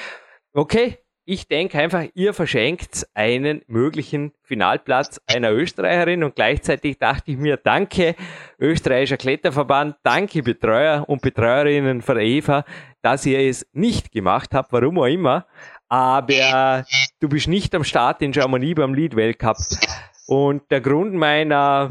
[0.52, 7.38] okay, ich denke einfach, ihr verschenkt einen möglichen Finalplatz einer Österreicherin und gleichzeitig dachte ich
[7.38, 8.14] mir, danke
[8.58, 12.64] österreichischer Kletterverband, danke Betreuer und Betreuerinnen von Eva,
[13.00, 15.46] dass ihr es nicht gemacht habt, warum auch immer,
[15.88, 16.84] aber
[17.20, 19.56] du bist nicht am Start in Chamonix beim Lead Weltcup.
[20.26, 21.90] Und der Grund meiner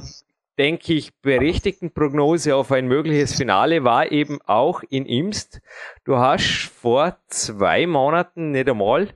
[0.57, 5.61] denke ich, berechtigten Prognose auf ein mögliches Finale war eben auch in Imst.
[6.03, 9.09] Du hast vor zwei Monaten nicht einmal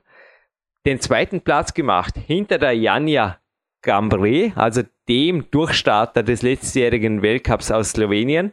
[0.88, 3.36] den zweiten Platz gemacht, hinter der Janja
[3.82, 8.52] Gambre, also dem Durchstarter des letztjährigen Weltcups aus Slowenien.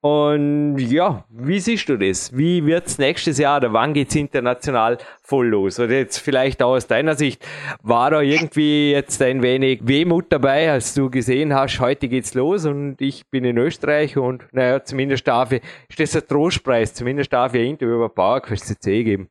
[0.00, 2.34] Und ja, wie siehst du das?
[2.34, 5.78] Wie wird's nächstes Jahr oder wann geht's international voll los?
[5.78, 7.44] Oder jetzt vielleicht auch aus deiner Sicht,
[7.82, 12.64] war da irgendwie jetzt ein wenig Wehmut dabei, als du gesehen hast, heute geht's los
[12.64, 17.30] und ich bin in Österreich und naja, zumindest darf ich, ist das ein Trostpreis, zumindest
[17.30, 19.28] darf ich ein Interview über PowerQuest CC geben.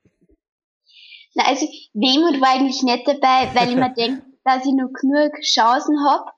[1.36, 5.32] Na, also Wehmut war eigentlich nicht dabei, weil ich mir denke, dass ich noch genug
[5.42, 6.34] Chancen hab.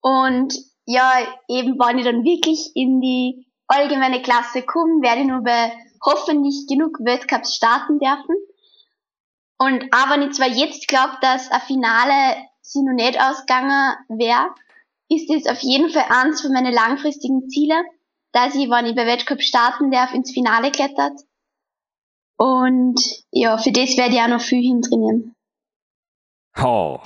[0.00, 1.12] Und ja,
[1.48, 5.72] eben, wenn ich dann wirklich in die allgemeine Klasse komme, werde ich nur bei
[6.04, 8.36] hoffentlich genug Weltcups starten dürfen.
[9.58, 14.54] Und auch wenn ich zwar jetzt glaube, dass ein Finale sie noch nicht ausgegangen wäre,
[15.08, 17.82] ist es auf jeden Fall eins von meinen langfristigen Ziele,
[18.32, 21.18] dass ich, wenn ich bei Weltcup starten darf, ins Finale klettert.
[22.38, 23.00] Und
[23.32, 25.34] ja, für das werde ich auch noch viel hintrainieren.
[26.58, 27.00] Oh,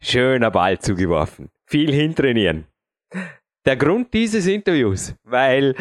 [0.00, 1.50] schöner Ball zugeworfen.
[1.66, 2.66] Viel hintrainieren
[3.64, 5.74] der Grund dieses Interviews, weil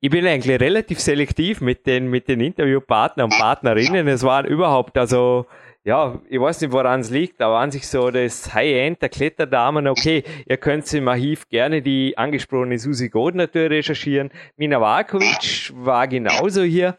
[0.00, 4.08] ich bin eigentlich relativ selektiv mit den, mit den Interviewpartnern und Partnerinnen.
[4.08, 5.46] Es waren überhaupt, also,
[5.84, 9.88] ja, ich weiß nicht, woran es liegt, aber an sich so das High-End der Kletterdamen,
[9.88, 14.30] okay, ihr könnt im Archiv gerne die angesprochene Susi Gold natürlich recherchieren.
[14.56, 16.96] Mina Varkovic war genauso hier.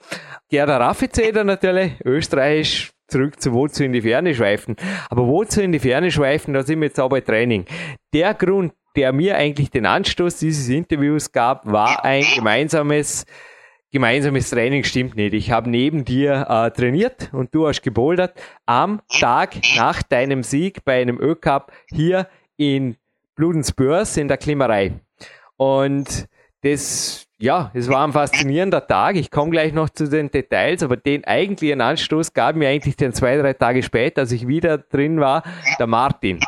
[0.49, 4.75] Gerda Raffizeder natürlich, österreichisch, zurück zu Wozu in die Ferne schweifen.
[5.09, 7.65] Aber Wozu in die Ferne schweifen, da sind wir jetzt auch bei Training.
[8.13, 13.25] Der Grund, der mir eigentlich den Anstoß dieses Interviews gab, war ein gemeinsames
[13.93, 15.33] gemeinsames Training stimmt nicht.
[15.33, 18.33] Ich habe neben dir äh, trainiert und du hast gebouldert
[18.65, 22.27] am Tag nach deinem Sieg bei einem Ö-Cup hier
[22.57, 22.97] in
[23.35, 24.93] Bludensbörs in der Klimmerei.
[25.57, 26.27] Und
[26.61, 29.15] das, ja, es war ein faszinierender Tag.
[29.15, 33.13] Ich komme gleich noch zu den Details, aber den eigentlichen Anstoß gab mir eigentlich den
[33.13, 35.43] zwei, drei Tage später, als ich wieder drin war,
[35.77, 36.39] der Martin.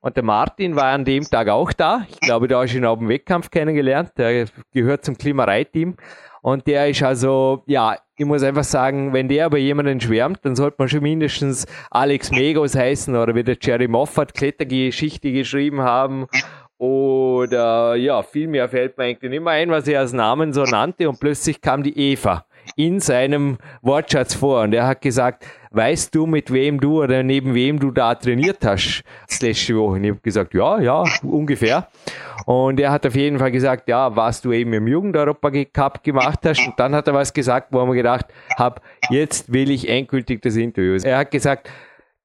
[0.00, 2.06] Und der Martin war an dem Tag auch da.
[2.08, 4.12] Ich glaube, da hast du ihn auf dem Wettkampf kennengelernt.
[4.16, 5.96] Der gehört zum Klimareiteam.
[6.44, 10.54] Und der ist also, ja, ich muss einfach sagen, wenn der bei jemandem schwärmt, dann
[10.54, 16.26] sollte man schon mindestens Alex Megos heißen oder wie der Jerry Moffat Klettergeschichte geschrieben haben.
[16.76, 20.64] Oder ja, viel mehr fällt mir eigentlich nicht mehr ein, was er als Namen so
[20.64, 21.08] nannte.
[21.08, 22.44] Und plötzlich kam die Eva
[22.76, 24.62] in seinem Wortschatz vor.
[24.62, 28.64] Und er hat gesagt, weißt du, mit wem du oder neben wem du da trainiert
[28.64, 29.02] hast
[29.40, 29.96] letzte Woche?
[29.96, 31.88] Und ich habe gesagt, ja, ja, ungefähr.
[32.46, 36.40] Und er hat auf jeden Fall gesagt, ja, was du eben im Jugend-Europa Cup gemacht
[36.44, 36.66] hast.
[36.66, 40.42] Und dann hat er was gesagt, wo er mir gedacht habe, jetzt will ich endgültig
[40.42, 40.98] das Interview.
[41.02, 41.70] Er hat gesagt,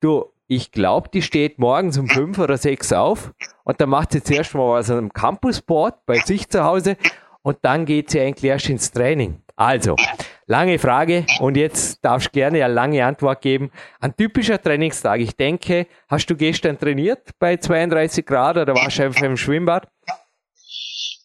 [0.02, 4.24] du, ich glaube, die steht morgens um fünf oder sechs auf und dann macht sie
[4.24, 6.98] zuerst mal was am Campusboard bei sich zu Hause
[7.44, 9.44] und dann geht sie eigentlich erst ins Training.
[9.60, 9.98] Also,
[10.48, 13.72] lange Frage und jetzt darfst du gerne eine lange Antwort geben.
[14.00, 15.20] Ein typischer Trainingstag.
[15.20, 19.90] Ich denke, hast du gestern trainiert bei 32 Grad oder warst du einfach im Schwimmbad?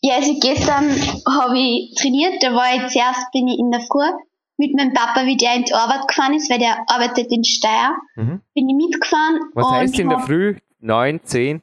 [0.03, 0.91] Ja, also gestern
[1.31, 2.43] habe ich trainiert.
[2.43, 4.11] Da war ich zuerst bin ich in der Früh
[4.57, 7.95] mit meinem Papa, wie der in die Arbeit gefahren ist, weil der arbeitet in Steyr.
[8.17, 8.41] Mhm.
[8.53, 9.39] Bin ich mitgefahren.
[9.55, 10.57] Was heißt in der Früh?
[10.81, 11.63] Neun, zehn?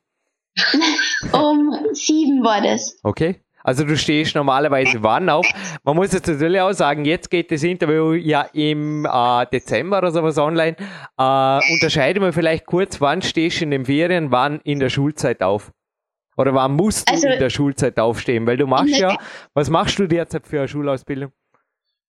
[1.33, 2.97] um sieben war das.
[3.03, 3.41] Okay.
[3.63, 5.45] Also du stehst normalerweise wann auf?
[5.83, 10.11] Man muss jetzt natürlich auch sagen, jetzt geht das Interview ja im äh, Dezember oder
[10.11, 10.75] sowas online.
[11.17, 15.41] Äh, unterscheiden wir vielleicht kurz, wann stehst du in den Ferien, wann in der Schulzeit
[15.41, 15.71] auf?
[16.37, 18.47] Oder wann musst du also, in der Schulzeit aufstehen?
[18.47, 19.17] Weil du machst ja,
[19.53, 21.31] was machst du derzeit für eine Schulausbildung?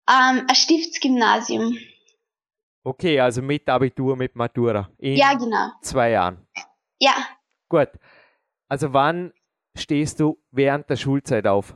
[0.09, 1.77] Ähm, ein Stiftsgymnasium.
[2.83, 4.89] Okay, also mit Abitur, mit Matura.
[4.97, 5.71] In ja, genau.
[5.81, 6.47] Zwei Jahren.
[6.99, 7.13] Ja.
[7.69, 7.89] Gut.
[8.67, 9.33] Also wann
[9.75, 11.75] stehst du während der Schulzeit auf?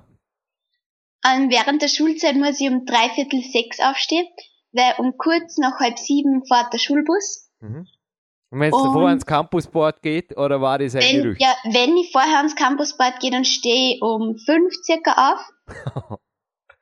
[1.26, 4.28] Ähm, während der Schulzeit muss ich um dreiviertel sechs aufstehen,
[4.74, 7.50] weil um kurz nach halb sieben fährt der Schulbus.
[7.60, 7.88] Mhm.
[8.52, 11.42] Und wenn es davor ans Campusboard geht, oder war das ein wenn, Gerücht?
[11.42, 16.20] Ja, wenn ich vorher ans Campusboard gehe, dann stehe ich um fünf circa auf.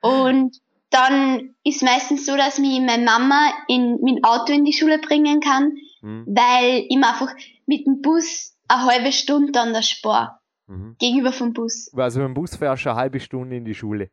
[0.02, 4.98] und dann ist meistens so, dass mich meine Mama in mein Auto in die Schule
[4.98, 6.24] bringen kann, mhm.
[6.28, 7.34] weil ich mir einfach
[7.66, 10.43] mit dem Bus eine halbe Stunde an der Spar.
[10.66, 10.96] Mhm.
[10.98, 11.90] Gegenüber vom Bus.
[11.94, 14.10] Also mit dem Bus fährst du eine halbe Stunde in die Schule.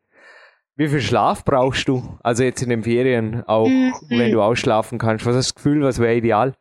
[0.76, 2.18] Wie viel Schlaf brauchst du?
[2.24, 3.94] Also jetzt in den Ferien auch, mhm.
[4.10, 5.26] wenn du ausschlafen kannst.
[5.26, 6.56] Was hast du das Gefühl, was wäre ideal?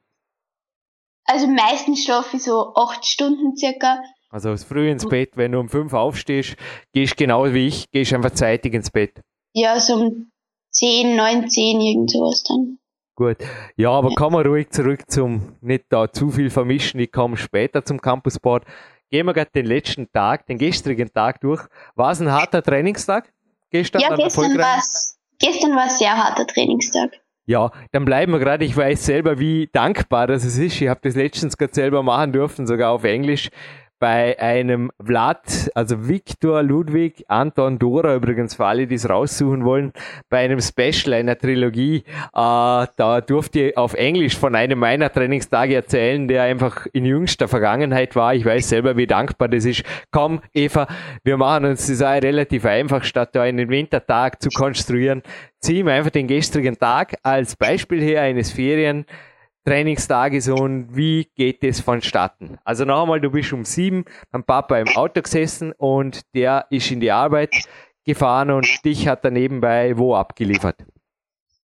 [1.24, 4.02] Also meistens schlafe ich so acht Stunden circa.
[4.30, 6.56] Also früh ins Bett, wenn du um fünf aufstehst,
[6.92, 9.20] gehst genau wie ich, gehst einfach zeitig ins Bett.
[9.52, 10.30] Ja, so um
[10.70, 12.78] zehn, neun, zehn, irgend sowas dann.
[13.16, 13.38] Gut.
[13.76, 14.14] Ja, aber ja.
[14.14, 18.64] kommen wir ruhig zurück zum, nicht da zu viel vermischen, ich komme später zum Campusboard.
[19.10, 21.62] Gehen wir gerade den letzten Tag, den gestrigen Tag durch.
[21.96, 23.32] War es ein harter Trainingstag?
[23.70, 27.10] Gestern ja, gestern war es gestern war ein sehr harter Trainingstag.
[27.46, 28.64] Ja, dann bleiben wir gerade.
[28.64, 30.58] Ich weiß selber, wie dankbar das ist.
[30.58, 33.50] Ich habe das letztens gerade selber machen dürfen, sogar auf Englisch
[34.00, 39.92] bei einem Vlad, also Viktor, Ludwig, Anton, Dora übrigens für alle, die es raussuchen wollen,
[40.30, 41.98] bei einem Special einer Trilogie.
[41.98, 47.46] Äh, da durfte ich auf Englisch von einem meiner Trainingstage erzählen, der einfach in jüngster
[47.46, 48.34] Vergangenheit war.
[48.34, 49.84] Ich weiß selber, wie dankbar das ist.
[50.10, 50.88] Komm, Eva,
[51.22, 55.22] wir machen uns das auch relativ einfach, statt da einen Wintertag zu konstruieren.
[55.60, 59.04] Ziehen wir einfach den gestrigen Tag als Beispiel her eines Ferien.
[59.66, 62.58] Trainingstages und wie geht es vonstatten?
[62.64, 66.90] Also noch einmal, du bist um sieben beim Papa im Auto gesessen und der ist
[66.90, 67.54] in die Arbeit
[68.04, 70.84] gefahren und dich hat er nebenbei wo abgeliefert?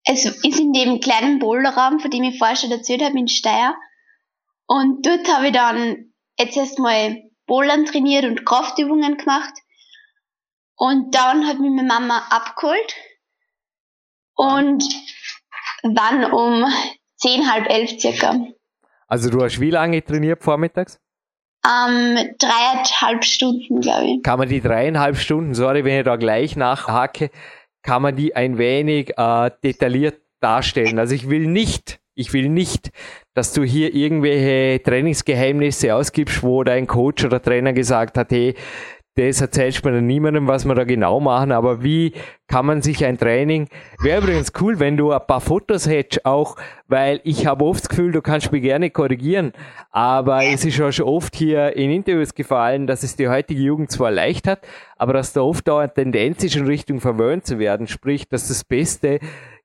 [0.06, 3.74] Es ist in dem kleinen Boulderraum, von dem ich vorher schon erzählt habe, in Steyr.
[4.66, 9.52] Und dort habe ich dann jetzt erstmal Bouldern trainiert und Kraftübungen gemacht.
[10.76, 12.94] Und dann hat mich meine Mama abgeholt.
[14.34, 14.84] Und
[15.82, 16.66] wann um
[17.24, 18.34] zehn, halb elf circa.
[19.06, 20.98] Also du hast wie lange trainiert vormittags?
[21.66, 24.22] Ähm, dreieinhalb Stunden, glaube ich.
[24.22, 27.30] Kann man die dreieinhalb Stunden, sorry, wenn ich da gleich nachhake,
[27.82, 30.98] kann man die ein wenig äh, detailliert darstellen.
[30.98, 32.90] Also ich will nicht, ich will nicht,
[33.32, 38.54] dass du hier irgendwelche Trainingsgeheimnisse ausgibst, wo dein Coach oder Trainer gesagt hat, hey,
[39.16, 42.12] das erzählst du mir niemandem, was wir da genau machen, aber wie
[42.48, 43.68] kann man sich ein Training,
[44.00, 46.56] wäre übrigens cool, wenn du ein paar Fotos hättest, auch,
[46.88, 49.52] weil ich habe oft das Gefühl, du kannst mich gerne korrigieren,
[49.90, 53.90] aber es ist auch schon oft hier in Interviews gefallen, dass es die heutige Jugend
[53.90, 54.60] zwar leicht hat,
[54.96, 58.48] aber dass da oft auch eine Tendenz ist, in Richtung verwöhnt zu werden, sprich, dass
[58.48, 59.20] das Beste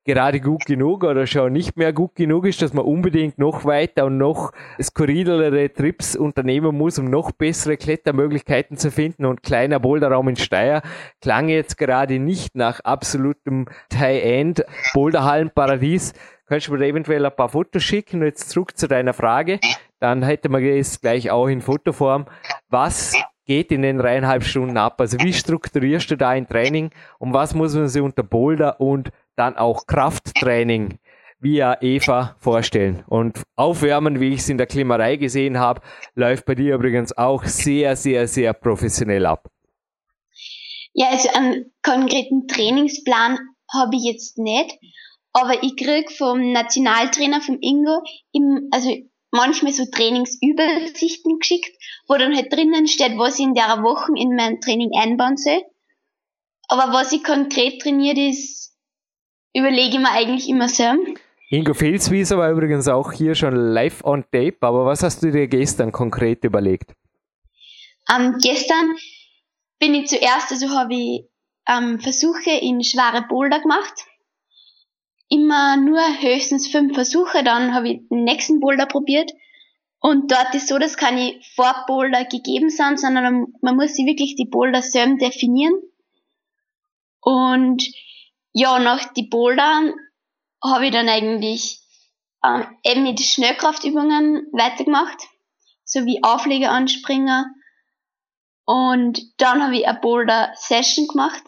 [0.09, 4.05] gerade gut genug oder schon nicht mehr gut genug ist, dass man unbedingt noch weiter
[4.05, 9.27] und noch skurrilere Trips unternehmen muss, um noch bessere Klettermöglichkeiten zu finden.
[9.27, 10.81] Und kleiner Boulderraum in Steyr
[11.21, 16.13] klang jetzt gerade nicht nach absolutem High-End Boulderhallenparadies.
[16.47, 18.23] Könntest du mir eventuell ein paar Fotos schicken?
[18.23, 19.59] Jetzt zurück zu deiner Frage.
[19.99, 22.25] Dann hätte man es gleich auch in Fotoform.
[22.69, 23.13] Was
[23.45, 24.99] geht in den dreieinhalb Stunden ab?
[24.99, 29.11] Also wie strukturierst du da ein Training und was muss man sich unter Boulder und
[29.39, 30.99] dann auch Krafttraining
[31.39, 33.03] via Eva vorstellen.
[33.07, 35.81] Und Aufwärmen, wie ich es in der Klimmerei gesehen habe,
[36.15, 39.49] läuft bei dir übrigens auch sehr, sehr, sehr professionell ab.
[40.93, 43.39] Ja, also einen konkreten Trainingsplan
[43.71, 44.77] habe ich jetzt nicht,
[45.31, 48.89] aber ich kriege vom Nationaltrainer, vom Ingo, im, also
[49.31, 51.71] manchmal so Trainingsübersichten geschickt,
[52.07, 55.61] wo dann halt drinnen steht, was ich in der Woche in mein Training einbauen soll.
[56.67, 58.68] Aber was ich konkret trainiert ist,
[59.53, 60.97] überlege ich mir eigentlich immer sehr.
[61.49, 65.47] Ingo Felswieser war übrigens auch hier schon live on tape, aber was hast du dir
[65.47, 66.93] gestern konkret überlegt?
[68.13, 68.95] Ähm, gestern
[69.79, 71.29] bin ich zuerst, also habe ich
[71.67, 73.93] ähm, Versuche in schwere Boulder gemacht.
[75.29, 79.31] Immer nur höchstens fünf Versuche, dann habe ich den nächsten Boulder probiert.
[79.99, 84.45] Und dort ist so, dass keine Vorboulder gegeben sind, sondern man muss sich wirklich die
[84.45, 85.73] Boulder selber definieren.
[87.21, 87.83] Und
[88.53, 89.93] ja, nach die Boulder
[90.63, 91.81] habe ich dann eigentlich
[92.43, 95.17] ähm, eben mit Schnellkraftübungen weitergemacht,
[95.83, 97.45] so wie Aufleger anspringer.
[98.65, 101.43] Und dann habe ich eine Boulder-Session gemacht.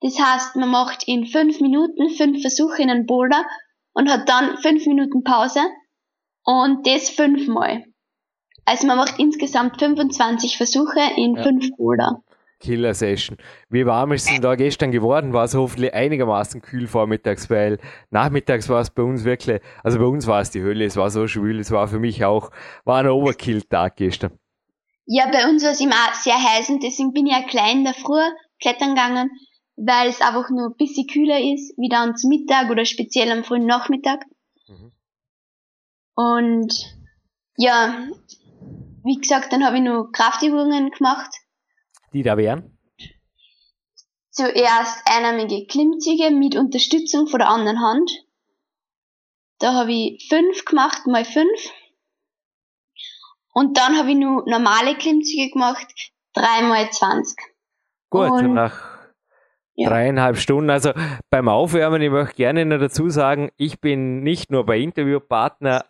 [0.00, 3.44] Das heißt, man macht in fünf Minuten fünf Versuche in einen Boulder
[3.92, 5.60] und hat dann fünf Minuten Pause
[6.44, 7.84] und das fünfmal.
[8.64, 11.42] Also man macht insgesamt 25 Versuche in ja.
[11.42, 12.22] fünf Boulder.
[12.62, 13.36] Killer Session.
[13.68, 15.32] Wie warm ist es denn da gestern geworden?
[15.32, 17.78] War es hoffentlich einigermaßen kühl vormittags, weil
[18.10, 21.10] nachmittags war es bei uns wirklich, also bei uns war es die Hölle, es war
[21.10, 22.50] so schwül, es war für mich auch,
[22.84, 24.38] war ein Overkill-Tag gestern.
[25.06, 27.84] Ja, bei uns war es immer sehr heiß und deswegen bin ich ja klein in
[27.84, 28.22] der Früh
[28.60, 29.30] klettern gegangen,
[29.76, 33.42] weil es einfach nur ein bisschen kühler ist, wie dann zum Mittag oder speziell am
[33.42, 34.24] frühen Nachmittag.
[34.68, 34.92] Mhm.
[36.14, 36.72] Und
[37.56, 38.06] ja,
[39.02, 41.41] wie gesagt, dann habe ich nur Kraftübungen gemacht
[42.12, 42.78] die da wären?
[44.30, 48.10] Zuerst einarmige Klimmzüge mit Unterstützung von der anderen Hand.
[49.58, 51.70] Da habe ich fünf gemacht, mal fünf.
[53.52, 55.86] Und dann habe ich nur normale Klimmzüge gemacht,
[56.32, 57.36] drei mal zwanzig.
[58.08, 59.08] Gut, und nach
[59.74, 59.90] ja.
[59.90, 60.70] dreieinhalb Stunden.
[60.70, 60.92] Also
[61.28, 65.84] beim Aufwärmen, ich möchte gerne noch dazu sagen, ich bin nicht nur bei Interviewpartner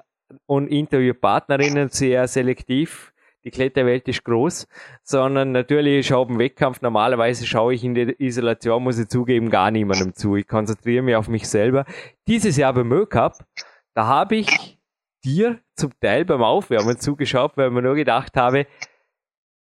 [0.46, 3.12] und Interviewpartnerinnen sehr selektiv
[3.44, 4.68] die Kletterwelt ist groß,
[5.02, 9.50] sondern natürlich, ich habe einen Wettkampf, normalerweise schaue ich in der Isolation, muss ich zugeben,
[9.50, 10.36] gar niemandem zu.
[10.36, 11.84] Ich konzentriere mich auf mich selber.
[12.28, 13.38] Dieses Jahr beim Cup,
[13.94, 14.78] da habe ich
[15.24, 18.66] dir zum Teil beim Aufwärmen zugeschaut, weil mir nur gedacht habe,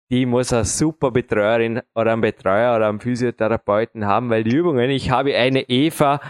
[0.09, 4.89] die muss eine super Betreuerin oder einen Betreuer oder einen Physiotherapeuten haben, weil die Übungen,
[4.89, 6.21] ich habe eine Eva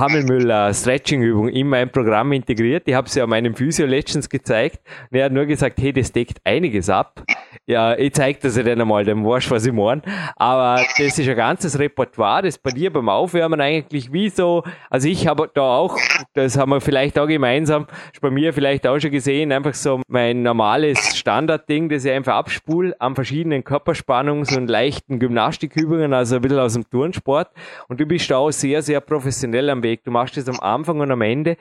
[0.00, 2.84] Hammelmüller Stretching-Übung in mein Programm integriert.
[2.86, 4.80] Ich habe sie ja meinem Physio letztens gezeigt
[5.10, 7.22] und er hat nur gesagt, hey, das deckt einiges ab.
[7.66, 10.00] Ja, ich zeige das ja dann einmal, dann weißt du, was ich meine.
[10.36, 15.06] Aber das ist ein ganzes Repertoire, das bei dir beim Aufwärmen eigentlich wie so, also
[15.06, 15.98] ich habe da auch,
[16.32, 20.00] das haben wir vielleicht auch gemeinsam, ist bei mir vielleicht auch schon gesehen, einfach so
[20.08, 26.42] mein normales Standardding, das ich einfach abspule an verschiedenen Körperspannungs- und leichten Gymnastikübungen, also ein
[26.42, 27.50] bisschen aus dem Turnsport.
[27.88, 29.89] Und du bist da auch sehr, sehr professionell am Weg.
[29.98, 31.56] Du machst das am Anfang und am Ende.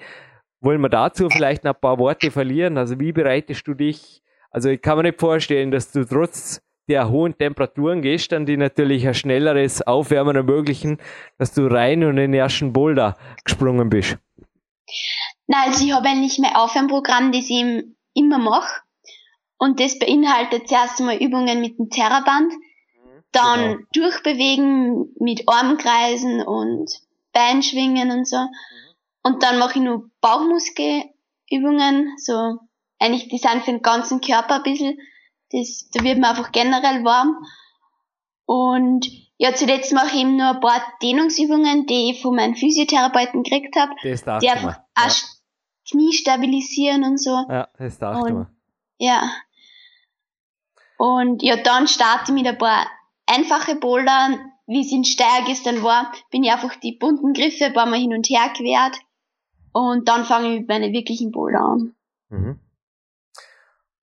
[0.61, 2.77] Wollen wir dazu vielleicht noch ein paar Worte verlieren?
[2.77, 4.21] Also wie bereitest du dich?
[4.51, 9.07] Also ich kann mir nicht vorstellen, dass du trotz der hohen Temperaturen gestern, die natürlich
[9.07, 10.97] ein schnelleres Aufwärmen ermöglichen,
[11.37, 14.17] dass du rein und in den ersten Boulder gesprungen bist.
[15.47, 17.83] Nein, also ich habe eigentlich mein Aufwärmprogramm, das ich
[18.15, 18.81] immer mache.
[19.59, 22.51] Und das beinhaltet zuerst einmal Übungen mit dem Terraband,
[23.31, 23.83] dann Genau.
[23.93, 26.89] durchbewegen mit Armkreisen und
[27.33, 28.37] Beinschwingen und so.
[29.23, 32.57] Und dann mache ich nur Bauchmuskelübungen, so
[32.99, 34.97] eigentlich die sind für den ganzen Körper ein bisschen.
[35.51, 37.37] Das, da wird man einfach generell warm.
[38.45, 39.07] Und
[39.37, 43.75] ja, zuletzt mache ich eben nur ein paar Dehnungsübungen, die ich von meinem Physiotherapeuten gekriegt
[43.77, 44.83] habe, Das darfst die mal.
[44.95, 45.13] auch Ja,
[45.89, 47.31] Knie stabilisieren und so.
[47.49, 48.47] ja, das darfst du Und- mal.
[48.97, 49.31] Ja.
[50.97, 52.85] Und ja, dann starte ich mit ein paar
[53.25, 54.37] einfache Boulder.
[54.69, 57.99] Wie es in Steyr gestern war, bin ich einfach die bunten Griffe ein paar Mal
[57.99, 58.95] hin und her quert.
[59.71, 61.95] Und dann fange ich mit meinen wirklichen Boulder an.
[62.29, 62.59] Mhm.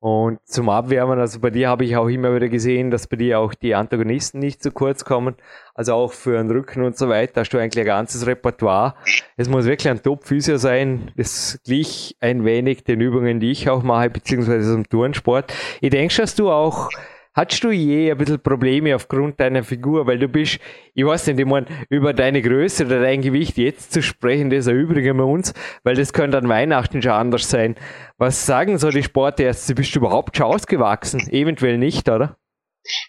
[0.00, 3.38] Und zum Abwärmen, also bei dir habe ich auch immer wieder gesehen, dass bei dir
[3.38, 5.36] auch die Antagonisten nicht zu kurz kommen.
[5.72, 8.96] Also auch für den Rücken und so weiter hast du eigentlich ein ganzes Repertoire.
[9.36, 11.12] Es muss wirklich ein Top-Physio sein.
[11.16, 15.54] Das glich ein wenig den Übungen, die ich auch mache, beziehungsweise zum Turnsport.
[15.80, 16.90] Ich denke, dass du auch
[17.36, 20.58] Hattest du je ein bisschen Probleme aufgrund deiner Figur, weil du bist,
[20.94, 24.66] ich weiß nicht, ich meine, über deine Größe oder dein Gewicht jetzt zu sprechen, das
[24.66, 25.52] erübrigen wir uns,
[25.84, 27.76] weil das könnte an Weihnachten schon anders sein.
[28.16, 29.74] Was sagen so die Sportärzte?
[29.74, 31.28] Bist du überhaupt schon ausgewachsen?
[31.30, 32.38] Eventuell nicht, oder?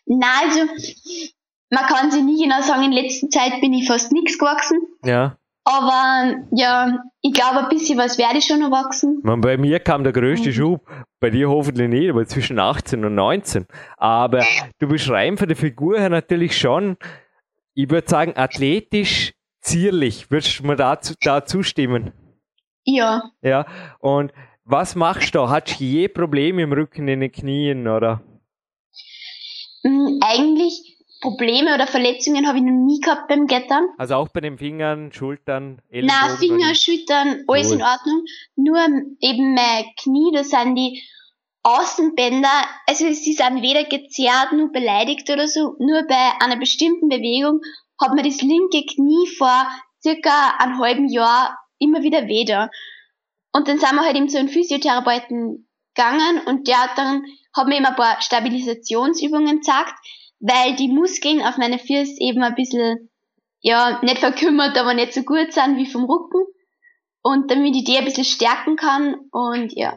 [0.06, 0.60] Nein, also,
[1.70, 4.80] man kann sich nie genau sagen, in letzter Zeit bin ich fast nichts gewachsen.
[5.06, 5.38] Ja.
[5.70, 9.20] Aber ja, ich glaube, ein bisschen was werde ich schon noch wachsen.
[9.24, 10.54] Man, bei mir kam der größte Mhm.
[10.54, 10.90] Schub,
[11.20, 13.66] bei dir hoffentlich nicht, aber zwischen 18 und 19.
[13.98, 14.46] Aber
[14.80, 16.96] du bist rein von der Figur her natürlich schon,
[17.74, 20.32] ich würde sagen, athletisch zierlich.
[20.32, 22.14] Würdest du mir dazu, da zustimmen?
[22.86, 23.24] Ja.
[23.42, 23.66] Ja.
[24.00, 24.32] Und
[24.64, 25.50] was machst du?
[25.50, 28.22] Hast du je Probleme im Rücken, in den Knien, oder?
[29.84, 30.87] Hm, eigentlich
[31.28, 33.88] Probleme oder Verletzungen habe ich noch nie gehabt beim Gettern.
[33.98, 36.22] Also auch bei den Fingern, Schultern, Ellenbogen?
[36.30, 37.76] Na, Finger, Schultern, alles Cool.
[37.76, 38.24] in Ordnung.
[38.56, 38.80] Nur
[39.20, 41.04] eben mein Knie, da sind die
[41.64, 42.50] Außenbänder,
[42.86, 45.76] also sie sind weder gezerrt, nur beleidigt oder so.
[45.80, 47.60] Nur bei einer bestimmten Bewegung
[48.00, 49.68] hat mir das linke Knie vor
[50.02, 52.70] circa einem halben Jahr immer wieder weh da.
[53.52, 57.24] Und dann sind wir halt eben zu einem Physiotherapeuten gegangen und der hat dann,
[57.54, 59.94] hat mir eben ein paar Stabilisationsübungen gezeigt,
[60.40, 63.10] weil die Muskeln auf meine Füße eben ein bisschen
[63.60, 66.46] ja, nicht verkümmert, aber nicht so gut sind wie vom Rücken.
[67.22, 69.96] Und damit ich die ein bisschen stärken kann und ja.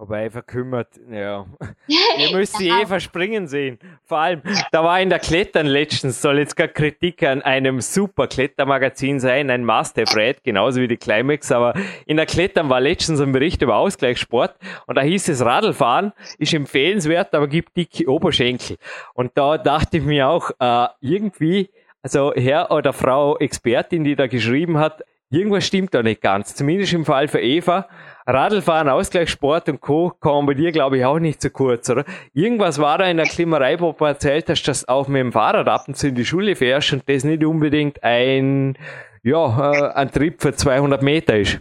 [0.00, 1.44] Wobei verkümmert, ja.
[1.86, 3.78] Ihr müsst die eh verspringen sehen.
[4.02, 4.40] Vor allem,
[4.72, 9.50] da war in der Klettern letztens, soll jetzt gar Kritik an einem super Klettermagazin sein,
[9.50, 11.74] ein Must-Have-Read, genauso wie die Climax, aber
[12.06, 14.54] in der Klettern war letztens ein Bericht über Ausgleichssport
[14.86, 18.78] und da hieß es, Radlfahren ist empfehlenswert, aber gibt dicke Oberschenkel.
[19.12, 21.68] Und da dachte ich mir auch, äh, irgendwie,
[22.02, 26.54] also Herr oder Frau Expertin, die da geschrieben hat, irgendwas stimmt da nicht ganz.
[26.54, 27.88] Zumindest im Fall für Eva.
[28.26, 30.12] Radlfahren, Ausgleichssport und Co.
[30.20, 32.04] kommen bei dir, glaube ich, auch nicht zu kurz, oder?
[32.32, 35.32] Irgendwas war da in der Klimmerei, wo du erzählt hast, dass du auch mit dem
[35.32, 38.76] Fahrrad ab und zu in die Schule fährst und das nicht unbedingt ein,
[39.22, 41.60] ja, äh, ein Trip für 200 Meter ist.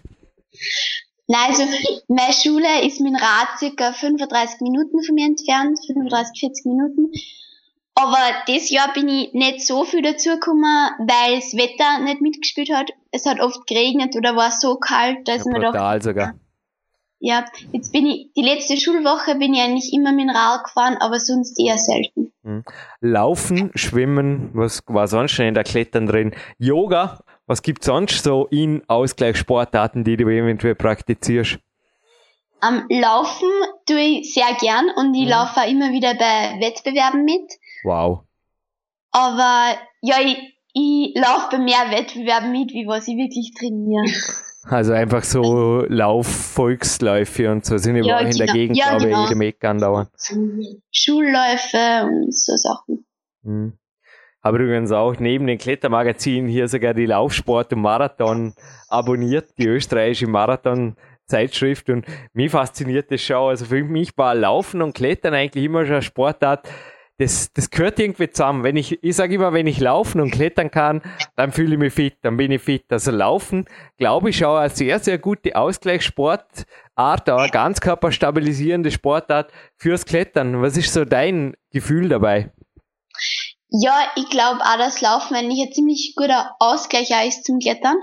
[1.27, 1.63] Nein, also
[2.07, 7.11] meine Schule ist mit dem Rad circa 35 Minuten von mir entfernt, 35, 40 Minuten.
[7.95, 8.17] Aber
[8.47, 10.63] das Jahr bin ich nicht so viel dazugekommen,
[10.99, 12.91] weil das Wetter nicht mitgespielt hat.
[13.11, 16.33] Es hat oft geregnet oder war so kalt, da ist Ja, mir doch, sogar.
[17.19, 20.95] ja, jetzt bin ich, die letzte Schulwoche bin ich eigentlich immer mit dem Rad gefahren,
[20.97, 22.31] aber sonst eher selten.
[23.01, 26.33] Laufen, Schwimmen, was war sonst schon in der Klettern drin?
[26.57, 31.59] Yoga, was gibt's sonst so in Ausgleichssportarten, die du eventuell praktizierst?
[32.61, 33.49] Am Laufen
[33.85, 35.29] tue ich sehr gern und ich Mhm.
[35.29, 37.51] laufe auch immer wieder bei Wettbewerben mit.
[37.83, 38.23] Wow.
[39.11, 40.37] Aber ja, ich,
[40.73, 44.05] ich laufe bei mehr Wettbewerben mit, wie was ich wirklich trainiere.
[44.63, 48.53] Also einfach so Lauf-Volksläufe und so sind Ja, überall in der genau.
[48.53, 49.23] Gegend, Ja, glaube ich, genau.
[49.23, 50.07] jedem Eck andauern.
[50.91, 53.05] Schulläufe und so Sachen.
[53.43, 53.73] Hm.
[54.43, 58.53] Habe übrigens auch neben den Klettermagazinen hier sogar die Laufsport und Marathon
[58.89, 61.89] abonniert, die österreichische Marathon-Zeitschrift.
[61.89, 63.49] Und mich fasziniert das schon.
[63.49, 66.67] Also für mich war Laufen und Klettern eigentlich immer schon eine Sportart,
[67.19, 68.63] das, das gehört irgendwie zusammen.
[68.63, 71.01] Wenn ich, ich sage immer, wenn ich laufen und klettern kann,
[71.35, 72.85] dann fühle ich mich fit, dann bin ich fit.
[72.89, 73.65] Also Laufen,
[73.97, 76.65] glaube ich, auch eine sehr, sehr gute Ausgleichssportart,
[76.95, 80.61] eine ganzkörperstabilisierende Sportart fürs Klettern.
[80.61, 82.53] Was ist so dein Gefühl dabei?
[83.67, 87.97] Ja, ich glaube auch, dass Laufen eigentlich ein ziemlich guter Ausgleich ist zum Klettern,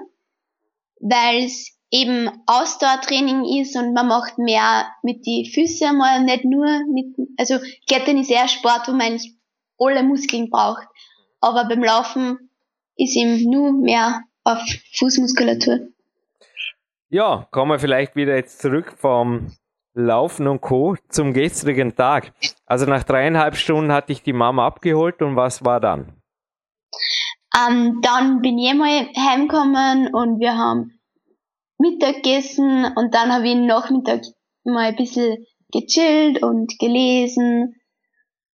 [1.00, 6.66] weil es eben Ausdauertraining ist und man macht mehr mit die Füße mal, nicht nur
[6.93, 7.59] mit, also
[7.89, 9.34] Klettern ist eher Sport, wo man eigentlich
[9.78, 10.87] alle Muskeln braucht.
[11.41, 12.51] Aber beim Laufen
[12.97, 14.59] ist eben nur mehr auf
[14.95, 15.89] Fußmuskulatur.
[17.09, 19.53] Ja, kommen wir vielleicht wieder jetzt zurück vom
[19.95, 20.97] Laufen und Co.
[21.09, 22.32] zum gestrigen Tag.
[22.66, 26.12] Also nach dreieinhalb Stunden hatte ich die Mama abgeholt und was war dann?
[27.57, 30.95] Ähm, dann bin ich mal heimgekommen und wir haben
[31.79, 34.22] Mittag gegessen und dann habe ich Nachmittag
[34.64, 37.77] mal ein bisschen gechillt und gelesen.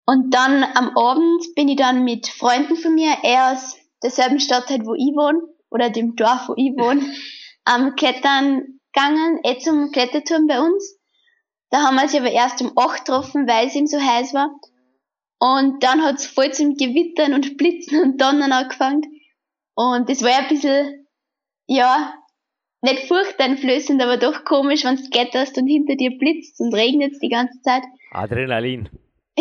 [0.07, 4.68] Und dann am Abend bin ich dann mit Freunden von mir, eher aus derselben Stadt
[4.68, 5.41] halt, wo ich wohne,
[5.71, 7.03] oder dem Dorf, wo ich wohne,
[7.64, 10.99] am Klettern gegangen, eh zum Kletterturm bei uns.
[11.71, 14.51] Da haben wir sie aber erst um 8 getroffen, weil es ihm so heiß war.
[15.39, 19.03] Und dann hat es voll zum Gewittern und Blitzen und Donnern angefangen.
[19.75, 21.07] Und das war ja ein bisschen,
[21.66, 22.14] ja,
[22.83, 27.28] nicht furchteinflößend, aber doch komisch, wenn du getterst und hinter dir blitzt und regnet die
[27.28, 27.83] ganze Zeit.
[28.12, 28.89] Adrenalin.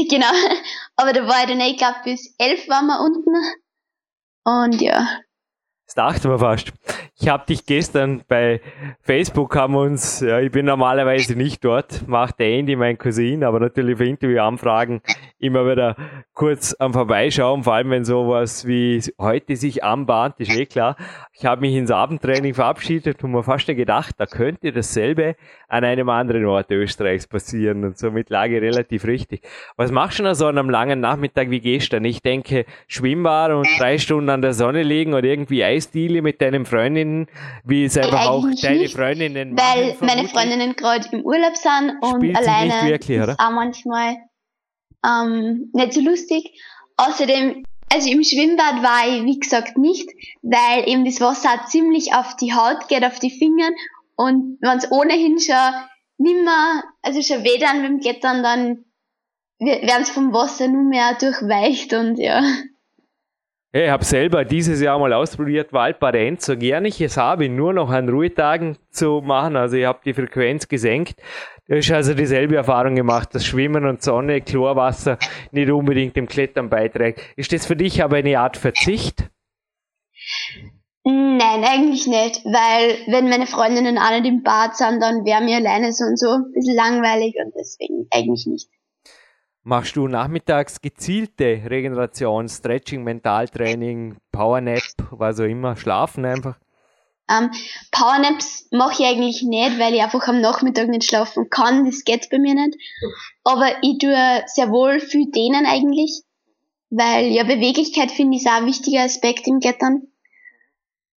[0.10, 0.32] Genau.
[0.96, 3.34] Aber da war ich dann, ich glaube, bis elf waren wir unten.
[4.46, 5.06] Und ja.
[5.86, 6.72] Das dachte man fast.
[7.20, 8.62] Ich habe dich gestern bei
[9.02, 13.60] Facebook haben uns, ja, ich bin normalerweise nicht dort, macht der Andy, mein Cousin, aber
[13.60, 15.02] natürlich für Interviewanfragen
[15.40, 15.96] immer wieder
[16.34, 20.96] kurz am Vorbeischauen, vor allem wenn sowas wie heute sich anbahnt, ist eh klar.
[21.34, 25.36] Ich habe mich ins Abendtraining verabschiedet und mir fast gedacht, da könnte dasselbe
[25.68, 29.42] an einem anderen Ort Österreichs passieren und somit lag ich relativ richtig.
[29.78, 32.06] Was machst du denn so an einem langen Nachmittag wie gestern?
[32.06, 36.66] Ich denke, Schwimmbad und drei Stunden an der Sonne liegen oder irgendwie Eisdiele mit deinen
[36.66, 37.28] Freundinnen
[37.64, 42.18] wie es einfach auch deine Freundinnen Weil machen, meine Freundinnen gerade im Urlaub sind und
[42.18, 43.36] Spielt alleine nicht wirklich, oder?
[43.38, 44.16] auch manchmal
[45.06, 46.60] ähm, nicht so lustig.
[46.98, 50.10] Außerdem, also im Schwimmbad war ich, wie gesagt, nicht,
[50.42, 53.70] weil eben das Wasser ziemlich auf die Haut geht, auf die Finger
[54.16, 55.56] und wenn es ohnehin schon
[56.18, 58.86] nimmer, also schon weh dann beim Klettern, dann
[59.60, 62.42] werden es vom Wasser nur mehr durchweicht und ja.
[63.72, 67.92] Ich habe selber dieses Jahr mal ausprobiert, Waldbadenz, so gern ich es habe, nur noch
[67.92, 69.56] an Ruhetagen zu machen.
[69.56, 71.22] Also ich habe die Frequenz gesenkt.
[71.70, 75.20] Du hast also dieselbe Erfahrung gemacht, dass Schwimmen und Sonne, Chlorwasser
[75.52, 77.22] nicht unbedingt dem Klettern beiträgt.
[77.36, 79.30] Ist das für dich aber eine Art Verzicht?
[81.04, 85.94] Nein, eigentlich nicht, weil wenn meine Freundinnen alle im Bad sind, dann wäre mir alleine
[85.94, 88.68] so und so ein bisschen langweilig und deswegen eigentlich nicht.
[89.62, 96.58] Machst du nachmittags gezielte Regeneration, Stretching, Mentaltraining, Powernap, was auch immer, schlafen einfach?
[97.30, 97.52] Ähm,
[97.92, 101.86] Powernaps mache ich eigentlich nicht, weil ich einfach am Nachmittag nicht schlafen kann.
[101.86, 102.76] Das geht bei mir nicht.
[103.44, 106.24] Aber ich tue sehr wohl viel dehnen eigentlich,
[106.90, 110.08] weil ja Beweglichkeit finde ich auch ein wichtiger Aspekt im Klettern.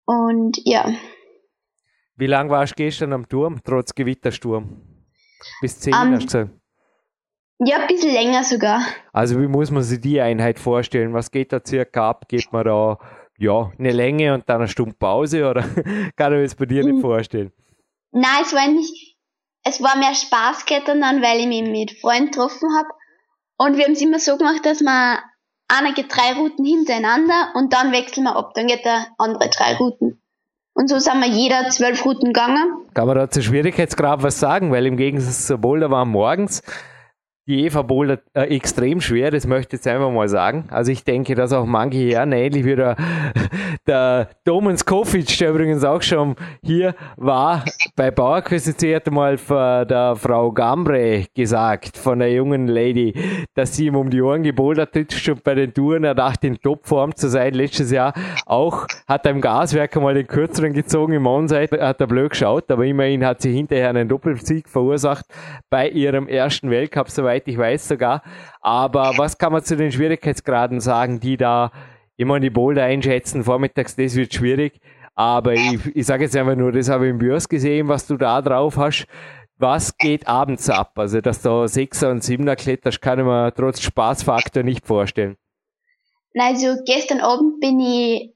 [0.04, 0.92] Und ja.
[2.16, 4.82] Wie lange warst du gestern am Turm, trotz Gewittersturm?
[5.60, 6.50] Bis 10 um, ähm, hast du gesagt.
[7.64, 8.80] Ja, ein bisschen länger sogar.
[9.12, 11.12] Also wie muss man sich die Einheit vorstellen?
[11.12, 12.28] Was geht da circa ab?
[12.28, 12.98] Geht man da
[13.42, 15.64] ja, eine Länge und dann eine Stunde Pause oder
[16.16, 17.00] kann ich es bei dir nicht hm.
[17.00, 17.52] vorstellen?
[18.12, 19.16] Nein, es war nicht,
[19.64, 22.88] es war mehr Spaßklettern dann, weil ich mich mit Freunden getroffen habe.
[23.58, 25.18] Und wir haben es immer so gemacht, dass man
[25.68, 28.52] einer geht drei Routen hintereinander und dann wechseln wir ab.
[28.54, 30.20] Dann geht der andere drei Routen.
[30.74, 32.86] Und so sind wir jeder zwölf Routen gegangen.
[32.94, 34.72] Kann man da zur Schwierigkeitsgrad was sagen?
[34.72, 36.62] Weil im Gegensatz zur Boulder war morgens
[37.48, 40.66] die Eva Boulder äh, extrem schwer, das möchte ich jetzt einfach mal sagen.
[40.70, 42.96] Also ich denke, dass auch manche Herren, ähnlich wie der,
[43.86, 47.64] der Domen Kofic, der übrigens auch schon hier war,
[47.96, 53.12] bei Bauerquizze hat mal von der Frau Gambre gesagt, von der jungen Lady,
[53.54, 56.60] dass sie ihm um die Ohren gebouldert hat, schon bei den Touren, er dachte in
[56.60, 57.54] Topform zu sein.
[57.54, 58.14] Letztes Jahr
[58.46, 62.70] auch hat er im Gaswerk mal den kürzeren gezogen, im Onside hat er blöd geschaut,
[62.70, 65.26] aber immerhin hat sie hinterher einen Doppelsieg verursacht
[65.70, 68.22] bei ihrem ersten Weltcup, soweit soweit ich weiß sogar.
[68.60, 71.70] Aber was kann man zu den Schwierigkeitsgraden sagen, die da
[72.16, 73.44] immer die Boulder einschätzen?
[73.44, 74.80] Vormittags, das wird schwierig.
[75.14, 78.16] Aber ich, ich sage jetzt einfach nur, das habe ich im Bios gesehen, was du
[78.16, 79.06] da drauf hast.
[79.58, 80.92] Was geht abends ab?
[80.96, 85.36] Also, dass du Sechser und Siebener kletterst, kann ich mir trotz Spaßfaktor nicht vorstellen.
[86.34, 88.34] Also gestern Abend bin ich,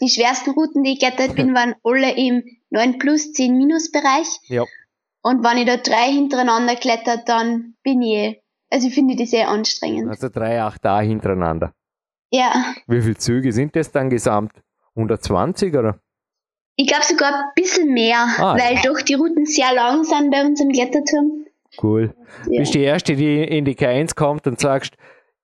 [0.00, 4.28] die schwersten Routen, die ich geklettert bin, waren alle im 9 plus 10 minus Bereich.
[4.48, 4.64] Ja.
[5.28, 9.48] Und wenn ich da drei hintereinander klettert, dann bin ich, also ich finde die sehr
[9.48, 10.08] anstrengend.
[10.08, 11.72] Also drei, acht da hintereinander.
[12.30, 14.52] Ja, Wie viele Züge sind das dann gesamt?
[14.96, 16.00] 120 oder?
[16.80, 20.44] ich glaube sogar ein bisschen mehr, Ah, weil doch die Routen sehr lang sind bei
[20.44, 21.44] uns im Kletterturm.
[21.82, 22.14] Cool.
[22.48, 22.60] Ja.
[22.60, 24.94] Bist die Erste, die in die K1 kommt und sagst,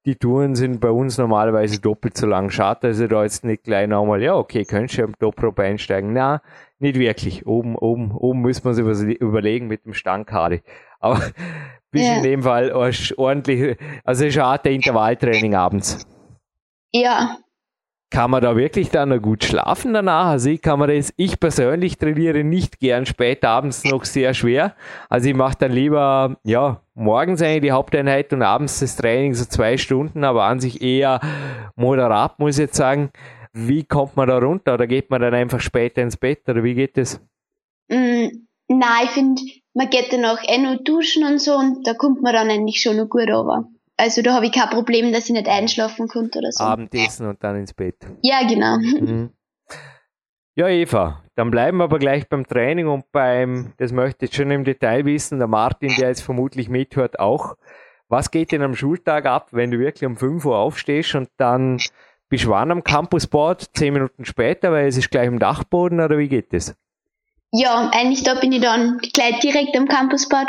[0.06, 2.50] die Touren sind bei uns normalerweise doppelt so lang.
[2.50, 6.12] Schade, dass ich da jetzt nicht gleich nochmal, ja, okay, könntest du am Top-Rope einsteigen.
[6.12, 6.42] Na,
[6.78, 7.46] nicht wirklich.
[7.46, 10.62] Oben, oben, oben muss man sich was überlegen mit dem Stangkade.
[11.00, 11.20] Aber
[11.90, 12.16] bist Ja.
[12.18, 16.06] in dem Fall orsch- ordentlich, also ist eine Art der Intervalltraining abends.
[16.92, 17.38] Ja,
[18.14, 20.26] Kann man da wirklich dann noch gut schlafen danach?
[20.26, 24.76] Also ich kann man das, ich persönlich trainiere nicht gern spät abends noch sehr schwer.
[25.08, 29.44] Also ich mache dann lieber, ja, morgens eigentlich die Haupteinheit und abends das Training so
[29.46, 31.18] zwei Stunden, aber an sich eher
[31.74, 33.10] moderat, muss ich jetzt sagen.
[33.52, 34.74] Wie kommt man da runter?
[34.74, 36.48] Oder geht man dann einfach später ins Bett?
[36.48, 37.20] Oder wie geht das?
[37.88, 38.28] mm,
[38.68, 39.42] nein, ich finde,
[39.74, 42.96] man geht danach eh nur duschen und so und da kommt man dann eigentlich schon
[42.96, 43.66] noch gut runter.
[43.96, 46.64] Also da habe ich kein Problem, dass ich nicht einschlafen konnte oder so.
[46.64, 47.96] Abendessen und dann ins Bett.
[48.22, 48.76] Ja, genau.
[48.78, 49.30] Mhm.
[50.56, 54.50] Ja, Eva, dann bleiben wir aber gleich beim Training und beim, das möchte ich schon
[54.52, 57.56] im Detail wissen, der Martin, der jetzt vermutlich mithört, auch.
[58.08, 61.78] Was geht denn am Schultag ab, wenn du wirklich um 5 Uhr aufstehst und dann
[62.28, 66.18] bist du wann am Campusboard, 10 Minuten später, weil es ist gleich im Dachboden oder
[66.18, 66.76] wie geht das?
[67.50, 70.48] Ja, eigentlich da bin ich dann gleich direkt am Campusbad.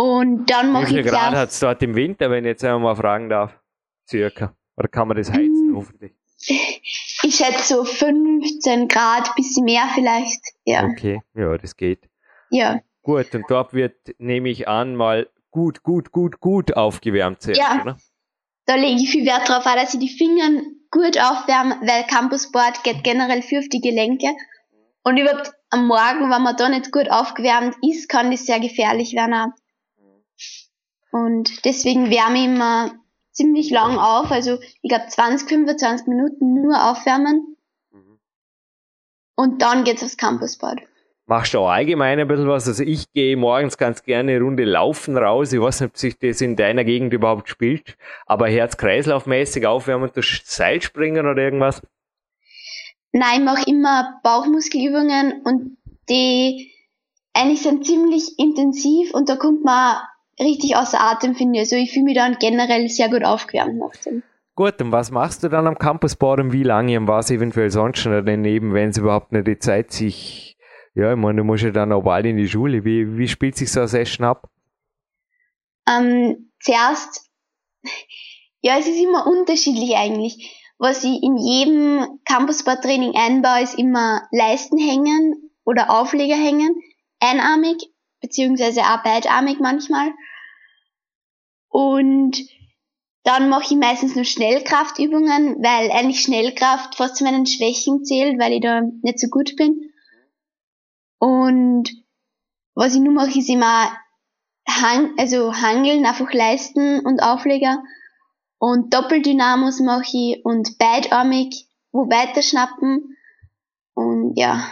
[0.00, 2.48] Und dann Wie mache viel ich Grad zuerst, hat es dort im Winter, wenn ich
[2.50, 3.58] jetzt einmal mal fragen darf?
[4.08, 4.54] Circa.
[4.76, 5.76] Oder kann man das heizen, Mm.
[5.76, 6.12] hoffentlich?
[7.22, 10.40] ich schätze so 15 Grad, bisschen mehr vielleicht.
[10.64, 12.08] Ja, Okay, ja, das geht.
[12.50, 12.80] ja.
[13.02, 17.80] Gut, und dort wird, nehme ich an, mal gut, gut, gut, gut aufgewärmt zuerst, Ja.
[17.82, 17.96] oder?
[18.66, 22.84] Da lege ich viel Wert drauf, auch, dass ich die Finger gut aufwärme, weil Campusboard
[22.84, 24.28] geht generell viel auf die Gelenke.
[25.02, 29.14] Und überhaupt am Morgen, wenn man da nicht gut aufgewärmt ist, kann das sehr gefährlich
[29.14, 29.34] werden.
[29.34, 29.48] Auch.
[31.12, 32.92] Und deswegen wärme ich immer
[33.32, 37.56] ziemlich lang auf, also ich glaube 20, 25 Minuten nur aufwärmen.
[39.34, 40.80] Und dann geht's aufs Campusbad.
[41.24, 42.66] Machst du auch allgemein ein bisschen was?
[42.66, 45.52] Also ich gehe morgens ganz gerne eine Runde laufen raus.
[45.52, 47.96] Ich weiß nicht, ob sich das in deiner Gegend überhaupt spielt,
[48.26, 51.82] aber Herz-Kreislauf-mäßig aufwärmen, durch Seilspringen oder irgendwas?
[53.12, 56.72] Nein, ich mache immer Bauchmuskelübungen und die
[57.32, 59.98] eigentlich sind ziemlich intensiv und da kommt man
[60.40, 61.60] richtig außer Atem, finde ich.
[61.60, 64.22] Also ich fühle mich dann generell sehr gut aufgewärmt nach dem.
[64.56, 67.98] Gut, und was machst du dann am Campusboard und wie lange und was eventuell sonst
[67.98, 70.58] schon daneben, wenn es überhaupt nicht die Zeit sich,
[70.94, 72.84] ja, ich meine, du musst ja dann auch bald in die Schule.
[72.84, 74.50] Wie, wie spielt sich so eine Session ab?
[75.88, 77.30] Ähm, zuerst,
[78.60, 80.56] ja, es ist immer unterschiedlich eigentlich.
[80.78, 86.74] Was ich in jedem Campusboard-Training einbaue, ist immer Leisten hängen oder Aufleger hängen,
[87.20, 87.76] einarmig,
[88.20, 90.10] beziehungsweise auch beidarmig manchmal.
[91.70, 92.36] Und
[93.22, 98.52] dann mache ich meistens nur Schnellkraftübungen, weil eigentlich Schnellkraft fast zu meinen Schwächen zählt, weil
[98.52, 99.92] ich da nicht so gut bin.
[101.18, 101.90] Und
[102.74, 103.90] was ich nur mache, ist immer
[104.68, 107.82] Hang, also Hangeln, einfach Leisten und Aufleger.
[108.58, 113.16] Und Doppeldynamos mache ich und beidarmig, wo weiterschnappen.
[113.94, 114.66] Und ja,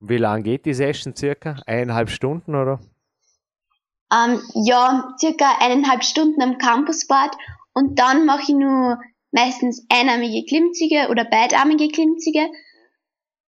[0.00, 1.56] Wie lange geht die Session circa?
[1.66, 2.80] Eineinhalb Stunden oder?
[4.12, 7.36] Ähm, ja, circa eineinhalb Stunden am Campusbad.
[7.74, 8.98] Und dann mache ich nur
[9.32, 12.48] meistens einarmige Klimmzüge oder beidarmige Klimmzüge.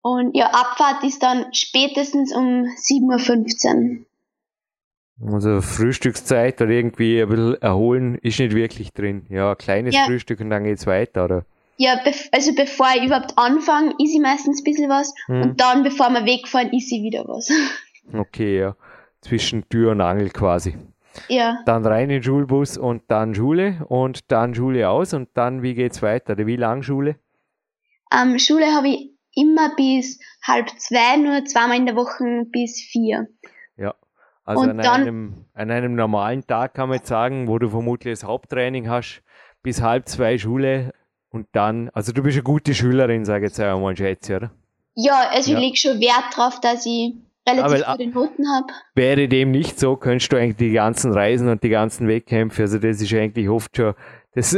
[0.03, 4.07] Und ja, Abfahrt ist dann spätestens um 7.15 Uhr.
[5.33, 9.27] Also Frühstückszeit oder irgendwie ein bisschen erholen ist nicht wirklich drin.
[9.31, 10.05] Ja, ein kleines Ja.
[10.05, 11.47] Frühstück und dann geht's weiter, oder?
[11.79, 11.99] Ja,
[12.33, 15.13] also bevor ich überhaupt anfange, is ich meistens ein bisschen was.
[15.27, 15.43] Hm.
[15.43, 17.51] Und dann, bevor wir wegfahren, is ich wieder was.
[18.13, 18.77] Okay, ja.
[19.27, 20.77] Zwischen Tür und Angel quasi.
[21.29, 21.59] ja.
[21.67, 25.75] Dann rein in den Schulbus und dann Schule und dann Schule aus und dann wie
[25.75, 26.37] geht's weiter?
[26.39, 27.17] Wie lang Schule?
[28.13, 33.27] Ähm, Schule habe ich immer bis halb zwei, nur zweimal in der Woche bis vier.
[33.77, 33.95] Ja.
[34.45, 37.69] Also Und an dann- einem, an einem normalen Tag kann man jetzt sagen, wo du
[37.69, 39.23] vermutlich das Haupttraining hast,
[39.63, 40.93] bis halb zwei Schule
[41.31, 44.51] und dann, also du bist eine gute Schülerin, sage ich jetzt einmal, schätze, oder?
[44.95, 45.59] Ja, also Ja.
[45.59, 47.15] ich lege schon Wert drauf, dass ich
[47.49, 48.67] relativ Aber- gute Noten habe.
[48.95, 52.79] Wäre dem nicht so, könntest du eigentlich die ganzen Reisen und die ganzen Wettkämpfe, also
[52.79, 53.95] das ist eigentlich oft schon,
[54.35, 54.57] das,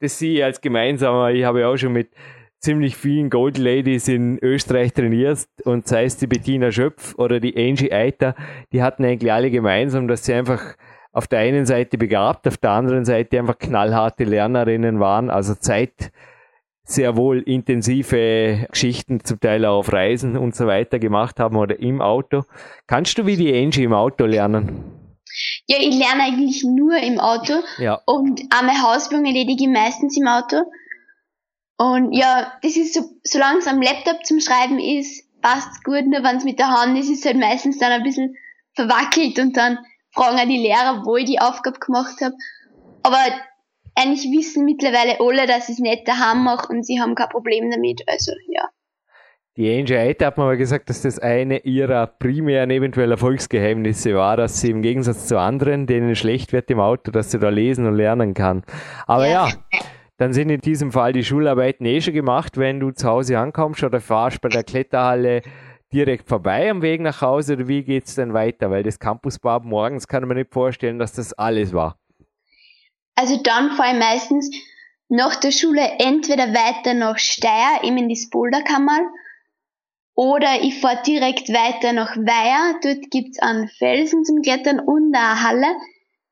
[0.00, 2.10] das sehe ich als gemeinsamer, ich habe ja auch schon mit
[2.58, 7.56] ziemlich vielen Gold Ladies in Österreich trainiert und sei es die Bettina Schöpf oder die
[7.56, 8.34] Angie Eiter,
[8.72, 10.74] die hatten eigentlich alle gemeinsam, dass sie einfach
[11.12, 16.12] auf der einen Seite begabt, auf der anderen Seite einfach knallharte Lernerinnen waren, also Zeit
[16.90, 21.78] sehr wohl intensive Geschichten, zum Teil auch auf Reisen und so weiter gemacht haben oder
[21.78, 22.42] im Auto.
[22.86, 25.00] Kannst du wie die Angie im Auto lernen?
[25.66, 27.54] Ja, ich lerne eigentlich nur im Auto.
[27.78, 28.00] Ja.
[28.06, 30.56] Und einmal Hausübungen erledige ich meistens im Auto.
[31.78, 36.06] Und ja, das ist so, solange es am Laptop zum Schreiben ist, passt gut.
[36.06, 38.34] Nur wenn es mit der Hand ist, ist es halt meistens dann ein bisschen
[38.74, 39.78] verwackelt und dann
[40.12, 42.34] fragen auch die Lehrer, wo ich die Aufgabe gemacht habe.
[43.02, 43.18] Aber
[43.94, 47.70] eigentlich wissen mittlerweile alle, dass ich es nicht daheim mache und sie haben kein Problem
[47.70, 48.02] damit.
[48.06, 48.68] Also ja.
[49.56, 54.60] Die Eite hat mir mal gesagt, dass das eine ihrer primären eventuell Erfolgsgeheimnisse war, dass
[54.60, 57.94] sie im Gegensatz zu anderen, denen schlecht wird im Auto, dass sie da lesen und
[57.94, 58.62] lernen kann.
[59.06, 59.80] Aber ja, ja
[60.20, 63.82] dann sind in diesem Fall die Schularbeiten eh schon gemacht, wenn du zu Hause ankommst
[63.82, 65.40] oder fahrst bei der Kletterhalle
[65.94, 68.70] direkt vorbei am Weg nach Hause oder wie geht es denn weiter?
[68.70, 71.99] Weil das Campusbad morgens kann man nicht vorstellen, dass das alles war.
[73.20, 74.50] Also dann fahre ich meistens
[75.10, 78.98] nach der Schule entweder weiter nach Steyr, eben in das Boulderkammer,
[80.14, 82.78] oder ich fahre direkt weiter nach Weiher.
[82.82, 85.66] Dort gibt's einen Felsen zum Klettern und eine Halle.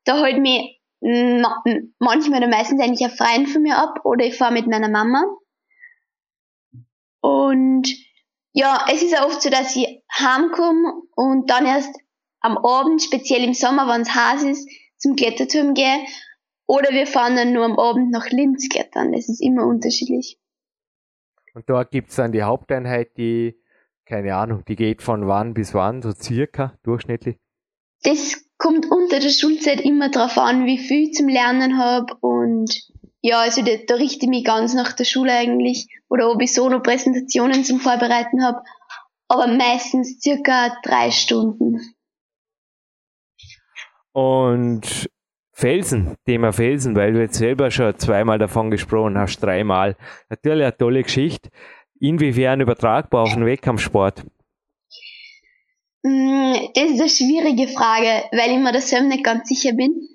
[0.03, 0.81] Da holt mich
[1.99, 5.23] manchmal oder meistens eigentlich ein Freund von mir ab oder ich fahre mit meiner Mama.
[7.21, 7.87] Und
[8.51, 11.95] ja, es ist auch oft so, dass ich heimkomme und dann erst
[12.39, 14.67] am Abend, speziell im Sommer, wenn es heiß ist,
[14.97, 15.99] zum Kletterturm gehe.
[16.69, 19.11] Oder wir fahren dann nur am Abend nach Linz klettern.
[19.11, 20.39] Das ist immer unterschiedlich.
[21.55, 23.59] Und dort gibt's dann die Haupteinheit, die,
[24.05, 27.39] keine Ahnung, die geht von wann bis wann, so circa, durchschnittlich?
[28.03, 32.71] Das kommt unter der Schulzeit immer drauf an, wie viel ich zum Lernen habe und
[33.21, 36.53] ja, also da, da richte ich mich ganz nach der Schule eigentlich oder ob ich
[36.53, 38.61] so noch Präsentationen zum Vorbereiten habe,
[39.27, 41.79] aber meistens circa drei Stunden.
[44.11, 45.09] Und
[45.59, 49.97] Felsen, Thema Felsen, weil du jetzt selber schon zweimal davon gesprochen hast, dreimal.
[50.29, 51.49] Natürlich eine tolle Geschichte.
[51.99, 54.23] Inwiefern übertragbar auf den Wettkampfsport?
[56.03, 60.07] Mm, das ist eine schwierige Frage, weil ich mir da selber nicht ganz sicher bin.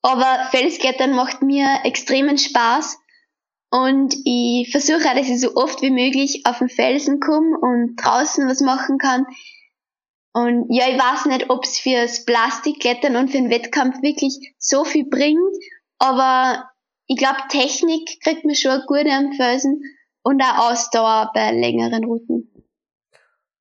[0.00, 3.00] Aber Felsklettern macht mir extremen Spaß
[3.70, 8.48] und ich versuche dass ich so oft wie möglich auf den Felsen komme und draußen
[8.48, 9.26] was machen kann.
[10.34, 14.84] Und ja, ich weiß nicht, ob es fürs Plastikklettern und für den Wettkampf wirklich so
[14.84, 15.54] viel bringt,
[15.98, 16.70] aber
[17.06, 19.82] ich glaube, Technik kriegt mir schon gut am Felsen
[20.22, 22.48] und auch Ausdauer bei längeren Routen.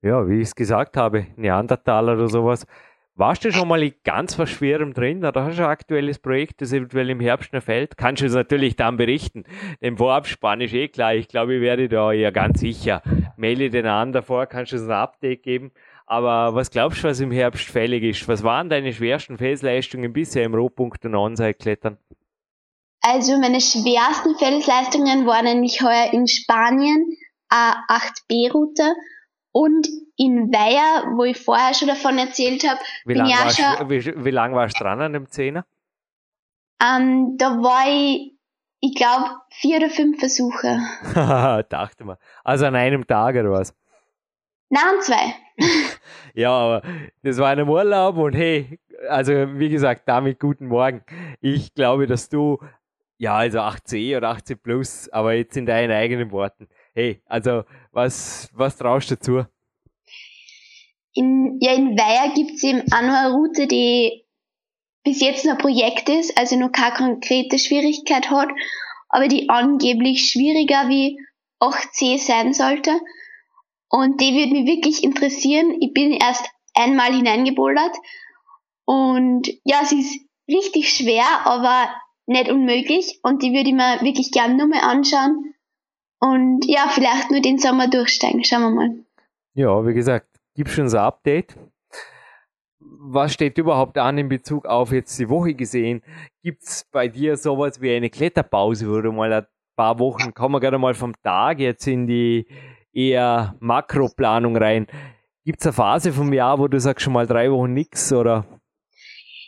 [0.02, 2.66] Ja, wie ich es gesagt habe, Neandertaler oder sowas.
[3.14, 6.72] Warst du schon mal ganz was Schwerem drin oder hast du ein aktuelles Projekt, das
[6.72, 7.98] eventuell im Herbst noch fällt?
[7.98, 9.44] Kannst du es natürlich dann berichten.
[9.82, 11.14] Dem Vorabspann ist eh klar.
[11.14, 13.04] Ich glaube, ich werde da ja ganz sicher.
[13.36, 15.72] Melde den an davor, kannst du uns ein Update geben.
[16.12, 18.28] Aber was glaubst du, was im Herbst fällig ist?
[18.28, 21.98] Was waren deine schwersten Felsleistungen bisher im Rohpunkt und Onside-Klettern?
[23.00, 27.16] Also meine schwersten Felsleistungen waren eigentlich heuer in Spanien,
[27.50, 28.94] A8B-Route
[29.54, 29.88] und
[30.18, 34.32] in Weiher, wo ich vorher schon davon erzählt habe, wie lange warst, schon, wie, wie
[34.32, 35.66] lang warst du dran an dem Zehner?
[36.84, 38.34] Ähm, da war ich,
[38.82, 40.78] ich glaube, vier oder fünf Versuche.
[41.70, 42.18] Dachte mal.
[42.44, 43.74] Also an einem Tag oder was?
[44.74, 45.36] Nein, zwei.
[46.34, 46.82] ja, aber
[47.24, 51.04] das war ein Urlaub und hey, also wie gesagt, damit guten Morgen.
[51.42, 52.58] Ich glaube, dass du,
[53.18, 56.70] ja, also 8C oder 8C plus, aber jetzt in deinen eigenen Worten.
[56.94, 59.46] Hey, also was, was traust du dazu?
[61.16, 64.24] In, ja, in Weiher gibt es eben auch noch eine Route, die
[65.04, 68.48] bis jetzt noch ein Projekt ist, also noch keine konkrete Schwierigkeit hat,
[69.10, 71.20] aber die angeblich schwieriger wie
[71.60, 72.92] 8C sein sollte.
[73.92, 75.76] Und die würde mich wirklich interessieren.
[75.82, 77.96] Ich bin erst einmal hineingebouldert
[78.86, 81.90] und ja, sie ist richtig schwer, aber
[82.26, 85.54] nicht unmöglich und die würde ich mir wirklich gerne nur mal anschauen
[86.20, 88.44] und ja, vielleicht nur den Sommer durchsteigen.
[88.44, 89.06] Schauen wir mal.
[89.54, 91.58] Ja, wie gesagt, gibst du uns ein Update?
[92.80, 96.02] Was steht überhaupt an in Bezug auf jetzt die Woche gesehen?
[96.44, 100.56] Gibt es bei dir sowas wie eine Kletterpause, wo du mal ein paar Wochen, kommen
[100.56, 102.48] wir gerade mal vom Tag jetzt in die
[102.94, 104.88] eher Makroplanung rein.
[105.46, 108.46] Gibt es eine Phase vom Jahr, wo du sagst schon mal drei Wochen nichts oder?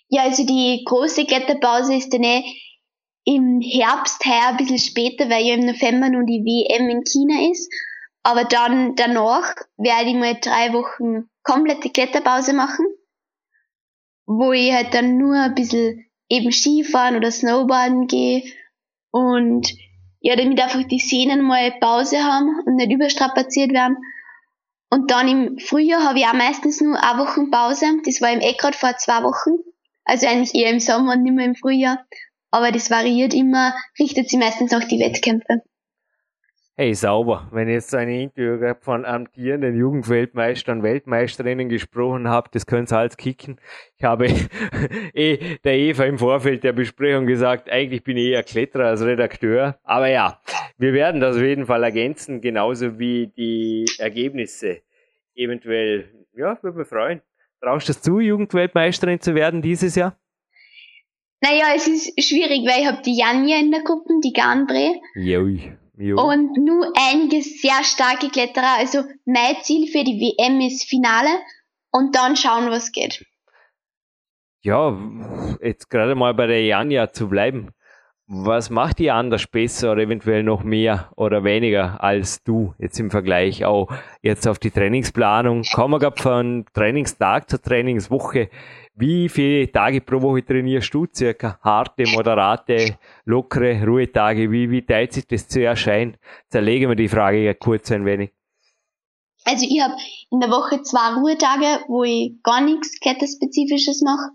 [0.09, 2.43] Ja, also die große Kletterpause ist dann eh
[3.25, 7.49] im Herbst her ein bisschen später, weil ja im November nur die WM in China
[7.49, 7.71] ist.
[8.23, 12.85] Aber dann danach werde ich mal drei Wochen komplette Kletterpause machen,
[14.25, 18.43] wo ich halt dann nur ein bisschen eben Skifahren oder Snowboarden gehe
[19.11, 19.73] und
[20.23, 23.97] ja, damit einfach die Sehnen mal Pause haben und nicht überstrapaziert werden.
[24.89, 27.85] Und dann im Frühjahr habe ich auch meistens nur eine Woche Pause.
[28.05, 29.61] Das war im gerade vor zwei Wochen.
[30.05, 32.05] Also eigentlich eher im Sommer und nicht mehr im Frühjahr.
[32.51, 35.61] Aber das variiert immer, richtet sich meistens nach die Wettkämpfe.
[36.75, 37.47] Hey, sauber.
[37.51, 43.15] Wenn ich jetzt eine Interview von amtierenden Jugendweltmeistern, Weltmeisterinnen gesprochen habe, das könnt ihr alles
[43.15, 43.61] kicken.
[43.95, 44.25] Ich habe
[45.13, 49.77] eh der Eva im Vorfeld der Besprechung gesagt, eigentlich bin ich eher Kletterer als Redakteur.
[49.83, 50.41] Aber ja,
[50.79, 54.81] wir werden das auf jeden Fall ergänzen, genauso wie die Ergebnisse.
[55.35, 57.21] Eventuell, ja, würde mich freuen.
[57.61, 60.17] Traust du es zu, Jugendweltmeisterin zu werden dieses Jahr?
[61.39, 64.95] Naja, es ist schwierig, weil ich habe die Janja in der Gruppe, die Ganbre.
[65.13, 65.77] Jui.
[65.97, 66.21] Jo.
[66.21, 68.77] Und nur einige sehr starke Kletterer.
[68.79, 71.29] Also mein Ziel für die WM ist Finale
[71.91, 73.23] und dann schauen, was geht.
[74.61, 74.97] Ja,
[75.61, 77.69] jetzt gerade mal bei der Janja zu bleiben.
[78.25, 83.11] Was macht die anders besser oder eventuell noch mehr oder weniger als du jetzt im
[83.11, 83.89] Vergleich auch
[84.21, 85.63] jetzt auf die Trainingsplanung?
[85.73, 88.49] Kommen wir von Trainingstag zur Trainingswoche.
[88.95, 91.59] Wie viele Tage pro Woche trainierst du circa?
[91.61, 94.51] Harte, moderate, lockere Ruhetage?
[94.51, 96.17] Wie, wie teilt sich das zu erscheinen?
[96.49, 98.31] Zerlegen wir die Frage ja kurz ein wenig.
[99.45, 99.95] Also ich habe
[100.29, 104.29] in der Woche zwei Ruhetage, wo ich gar nichts Kletterspezifisches mache.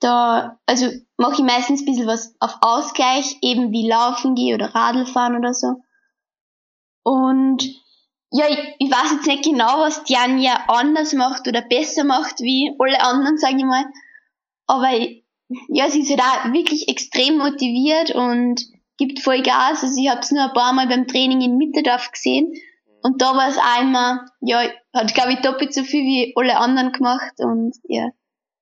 [0.00, 0.86] Da, also
[1.16, 5.36] mache ich meistens ein bisschen was auf Ausgleich, eben wie Laufen gehe oder Radl fahren
[5.36, 5.82] oder so.
[7.02, 7.64] Und
[8.30, 12.40] ja, ich, ich weiß jetzt nicht genau, was die Anja anders macht oder besser macht
[12.40, 13.84] wie alle anderen, sage ich mal.
[14.66, 14.90] Aber
[15.68, 18.62] ja, sie ist halt auch wirklich extrem motiviert und
[18.98, 19.82] gibt voll Gas.
[19.82, 22.52] Also ich habe es nur ein paar Mal beim Training in Mitterdorf gesehen.
[23.02, 24.62] Und da war es einmal, ja,
[24.92, 28.08] hat glaube ich doppelt so viel wie alle anderen gemacht und ja.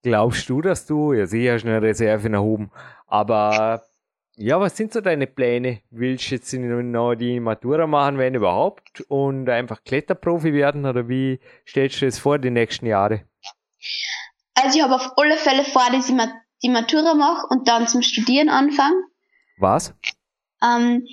[0.02, 2.70] Glaubst du, dass du, ja sicher hast du eine Reserve erhoben,
[3.06, 3.82] aber
[4.36, 5.80] ja, was sind so deine Pläne?
[5.90, 11.40] Willst du jetzt noch die Matura machen, wenn überhaupt, und einfach Kletterprofi werden oder wie
[11.66, 13.22] stellst du das vor die nächsten Jahre?
[14.54, 16.16] Also ich habe auf alle Fälle vor, dass ich
[16.62, 18.96] die Matura mache und dann zum Studieren anfange.
[19.58, 19.94] Was?
[20.62, 21.06] Ähm,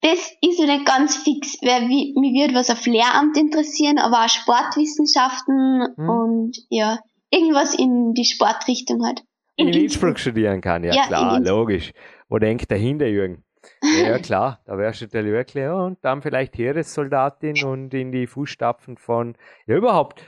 [0.00, 4.24] das ist ja nicht ganz fix, weil wie, mir wird was auf Lehramt interessieren, aber
[4.24, 6.08] auch Sportwissenschaften hm.
[6.08, 6.98] und ja,
[7.30, 9.22] irgendwas in die Sportrichtung halt.
[9.56, 11.92] In, in Innsbruck studieren kann, ja, ja klar, logisch.
[12.32, 13.44] Wo denkt dahinter, Jürgen?
[13.82, 18.96] Ja, klar, da wärst du wirklich, ja, und dann vielleicht Heeressoldatin und in die Fußstapfen
[18.96, 20.22] von, ja, überhaupt,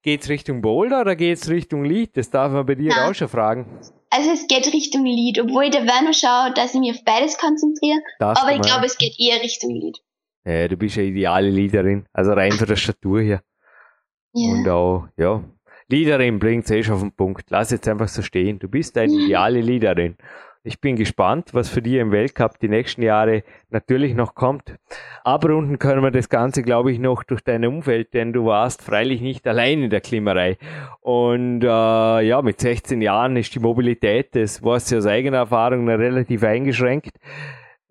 [0.00, 2.16] geht's Richtung Boulder oder geht's Richtung Lied?
[2.16, 3.10] Das darf man bei dir Nein.
[3.10, 3.66] auch schon fragen.
[4.08, 7.36] Also es geht Richtung Lied, obwohl ich dabei noch schaue, dass ich mich auf beides
[7.36, 9.98] konzentriere, das aber ich glaube, es geht eher Richtung Lied.
[10.46, 13.42] Ja, du bist ja ideale Liederin, also rein von der Statur hier.
[14.32, 14.52] Ja.
[14.52, 15.44] Und auch, ja,
[15.90, 17.50] Liederin bringt eh schon auf den Punkt.
[17.50, 18.58] Lass jetzt einfach so stehen.
[18.58, 20.16] Du bist eine ideale Liederin.
[20.62, 24.76] Ich bin gespannt, was für dich im Weltcup die nächsten Jahre natürlich noch kommt.
[25.24, 29.22] Abrunden können wir das Ganze, glaube ich, noch durch dein Umfeld, denn du warst freilich
[29.22, 30.58] nicht allein in der Klimmerei.
[31.00, 35.88] Und äh, ja, mit 16 Jahren ist die Mobilität, das warst du aus eigener Erfahrung
[35.88, 37.16] relativ eingeschränkt.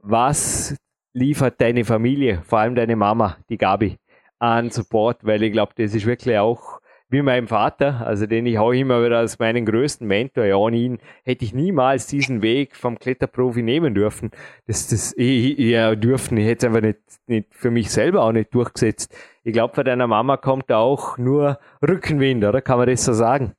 [0.04, 0.78] Was
[1.14, 3.98] liefert deine Familie, vor allem deine Mama, die Gabi,
[4.38, 5.26] an Support?
[5.26, 6.79] Weil ich glaube, das ist wirklich auch
[7.10, 10.46] wie mein Vater, also den ich auch immer wieder als meinen größten Mentor.
[10.46, 14.30] Ja, ohne ihn hätte ich niemals diesen Weg vom Kletterprofi nehmen dürfen.
[14.68, 16.38] Das, das, ich, ja, dürfen.
[16.38, 19.12] Ich hätte es einfach nicht, nicht für mich selber auch nicht durchgesetzt.
[19.44, 22.62] Ich glaube, von deiner Mama kommt auch nur Rückenwind, oder?
[22.62, 23.54] Kann man das so sagen?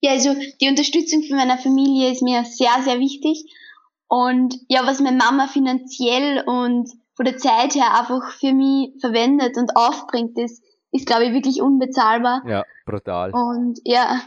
[0.00, 3.44] Ja, also die Unterstützung von meiner Familie ist mir sehr, sehr wichtig.
[4.06, 9.56] Und ja, was meine Mama finanziell und von der Zeit her einfach für mich verwendet
[9.56, 10.60] und aufbringt, das
[10.92, 12.42] ist, glaube ich, wirklich unbezahlbar.
[12.46, 13.32] Ja, brutal.
[13.32, 14.20] Und ja,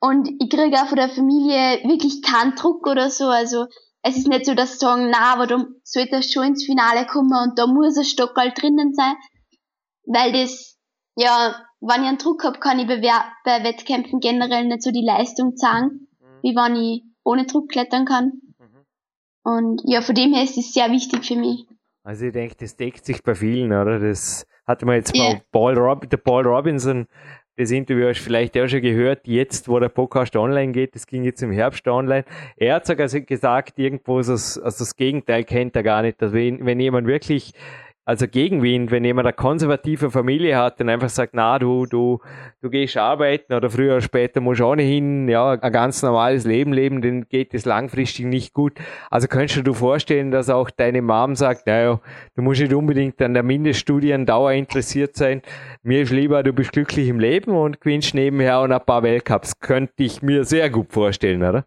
[0.00, 3.26] und ich kriege auch von der Familie wirklich keinen Druck oder so.
[3.26, 3.66] Also
[4.02, 7.32] es ist nicht so, dass sie sagen, na, aber du solltest schon ins Finale kommen
[7.32, 9.14] und da muss ein Stockerl drinnen sein.
[10.04, 10.78] Weil das,
[11.16, 15.04] ja, wenn ich einen Druck habe, kann ich bei, bei Wettkämpfen generell nicht so die
[15.04, 16.42] Leistung zeigen, mhm.
[16.42, 18.40] wie wenn ich ohne Druck klettern kann.
[18.58, 18.86] Mhm.
[19.42, 21.66] Und ja, von dem her ist es sehr wichtig für mich.
[22.08, 23.98] Also ich denke, das deckt sich bei vielen, oder?
[23.98, 25.42] Das hatte man jetzt yeah.
[25.52, 27.06] Paul, Rob, der Paul Robinson,
[27.58, 31.06] das Interview hast du vielleicht auch schon gehört, jetzt, wo der Podcast online geht, das
[31.06, 32.24] ging jetzt im Herbst online.
[32.56, 34.32] Er hat sogar gesagt, irgendwo, also
[34.64, 37.52] das Gegenteil kennt er gar nicht, dass wenn, wenn jemand wirklich
[38.08, 42.20] also Gegenwind, wenn jemand eine konservative Familie hat und einfach sagt, na, du, du,
[42.62, 46.72] du gehst arbeiten oder früher oder später musst du ohnehin, ja, ein ganz normales Leben
[46.72, 48.78] leben, dann geht es langfristig nicht gut.
[49.10, 52.00] Also könntest du dir vorstellen, dass auch deine Mom sagt, naja,
[52.34, 55.42] du musst nicht unbedingt an der Mindeststudiendauer interessiert sein.
[55.82, 59.60] Mir ist lieber, du bist glücklich im Leben und gewinnst nebenher und ein paar Weltcups.
[59.60, 61.66] Könnte ich mir sehr gut vorstellen, oder?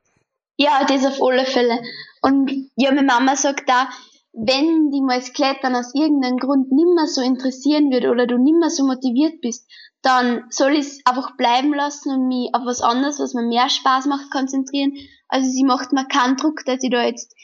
[0.58, 1.78] Ja, das auf alle Fälle.
[2.24, 3.90] Und ja, meine Mama sagt da,
[4.34, 8.70] wenn die mal das Klettern aus irgendeinem Grund nimmer so interessieren wird oder du nimmer
[8.70, 9.70] so motiviert bist,
[10.02, 13.70] dann soll ich es einfach bleiben lassen und mich auf was anderes, was mir mehr
[13.70, 14.94] Spaß macht, konzentrieren.
[15.28, 17.36] Also sie macht mir keinen Druck, dass ich da jetzt,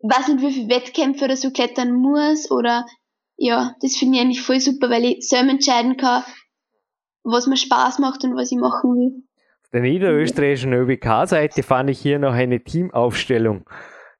[0.00, 2.86] weiß nicht wie viele Wettkämpfe oder so klettern muss oder,
[3.36, 6.22] ja, das finde ich eigentlich voll super, weil ich selber entscheiden kann,
[7.24, 9.24] was mir Spaß macht und was ich machen will.
[9.64, 13.64] Auf der niederösterreichischen ÖBK-Seite fand ich hier noch eine Teamaufstellung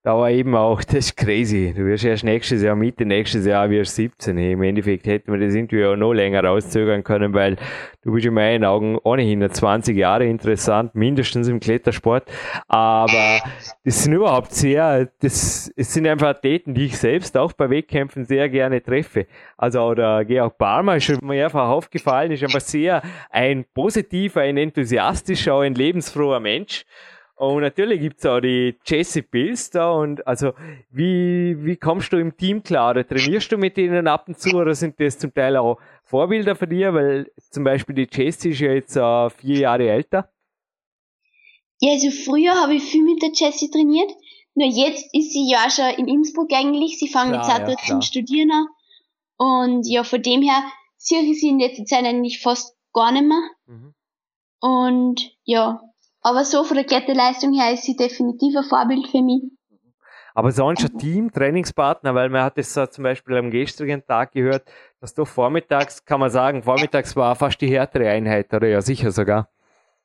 [0.04, 1.72] da war eben auch, das ist crazy.
[1.74, 4.36] Du wirst erst nächstes Jahr, Mitte nächstes Jahr, wirst 17.
[4.36, 7.56] Hey, Im Endeffekt hätten wir das Interview auch noch länger rauszögern können, weil
[8.02, 12.24] du bist in meinen Augen ohnehin noch 20 Jahre interessant, mindestens im Klettersport.
[12.66, 13.40] Aber
[13.84, 18.24] das sind überhaupt sehr, das, es sind einfach Athleten, die ich selbst auch bei Wettkämpfen
[18.24, 19.26] sehr gerne treffe.
[19.56, 24.56] Also auch der Georg Barmer ist schon mehrfach aufgefallen, ist einfach sehr ein positiver, ein
[24.56, 26.84] enthusiastischer, ein lebensfroher Mensch.
[27.42, 30.52] Und natürlich gibt's auch die Jesse Bills da und also
[30.90, 32.90] wie, wie kommst du im Team klar?
[32.90, 36.54] Oder trainierst du mit denen ab und zu oder sind das zum Teil auch Vorbilder
[36.54, 36.94] für dir?
[36.94, 40.30] Weil zum Beispiel die Jesse ist ja jetzt uh, vier Jahre älter.
[41.80, 44.12] Ja, also früher habe ich viel mit der Jessie trainiert.
[44.54, 47.00] Nur jetzt ist sie ja schon in Innsbruck eigentlich.
[47.00, 48.66] Sie fangen jetzt auch ja, dort zum Studieren an.
[49.36, 50.62] Und ja, von dem her
[50.96, 53.42] sehe ich sie in letzter Zeit eigentlich fast gar nicht mehr.
[53.66, 53.94] Mhm.
[54.60, 55.82] Und ja,
[56.22, 59.42] aber so von der Kletterleistung her ist sie definitiv ein Vorbild für mich.
[60.34, 64.32] Aber sonst ein Team, Trainingspartner, weil man hat es so zum Beispiel am gestrigen Tag
[64.32, 64.64] gehört,
[65.00, 69.12] dass du vormittags, kann man sagen, vormittags war fast die härtere Einheit, oder ja sicher
[69.12, 69.48] sogar.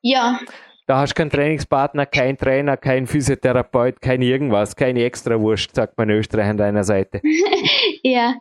[0.02, 0.38] Ja.
[0.86, 6.10] Da hast du keinen Trainingspartner, kein Trainer, kein Physiotherapeut, kein irgendwas, keine Extrawurst, sagt man
[6.10, 7.22] in Österreich an deiner Seite.
[8.02, 8.34] ja.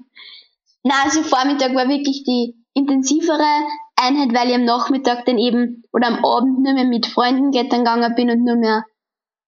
[0.84, 3.66] Na, also Vormittag war wirklich die intensivere
[3.98, 7.80] Einheit, weil ich am Nachmittag dann eben oder am Abend nur mehr mit Freunden klettern
[7.80, 8.84] gegangen bin und nur mehr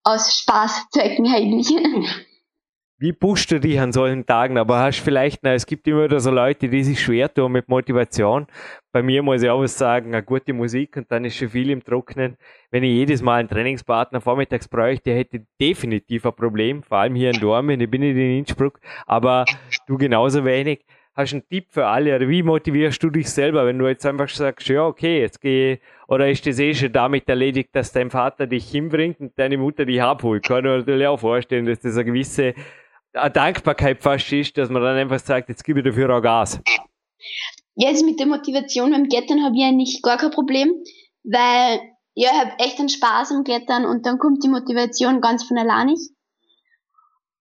[0.03, 1.69] aus Spaßzwecken eigentlich.
[3.01, 4.57] Wie pusht du dich an solchen Tagen?
[4.57, 7.69] Aber hast vielleicht, na, es gibt immer wieder so Leute, die sich schwer tun mit
[7.69, 8.45] Motivation.
[8.91, 11.69] Bei mir muss ich auch was sagen, eine gute Musik und dann ist schon viel
[11.69, 12.35] im Trocknen.
[12.71, 17.15] Wenn ich jedes Mal einen Trainingspartner vormittags bräuchte, hätte ich definitiv ein Problem, vor allem
[17.15, 19.45] hier in Dormen, ich bin nicht in Innsbruck, aber
[19.87, 20.83] du genauso wenig
[21.13, 22.15] hast du einen Tipp für alle?
[22.15, 25.79] Oder wie motivierst du dich selber, wenn du jetzt einfach sagst, ja, okay, jetzt gehe
[26.07, 29.85] oder ist das eh schon damit erledigt, dass dein Vater dich hinbringt und deine Mutter
[29.85, 30.43] dich abholt?
[30.45, 32.53] Kann ich mir natürlich auch vorstellen, dass das eine gewisse
[33.13, 36.61] Dankbarkeit fast ist, dass man dann einfach sagt, jetzt gebe ich dafür auch Gas.
[37.81, 40.69] Also mit der Motivation beim Klettern habe ich eigentlich gar kein Problem,
[41.23, 41.79] weil
[42.15, 45.57] ja, ich habe echt einen Spaß am Klettern und dann kommt die Motivation ganz von
[45.57, 45.95] alleine.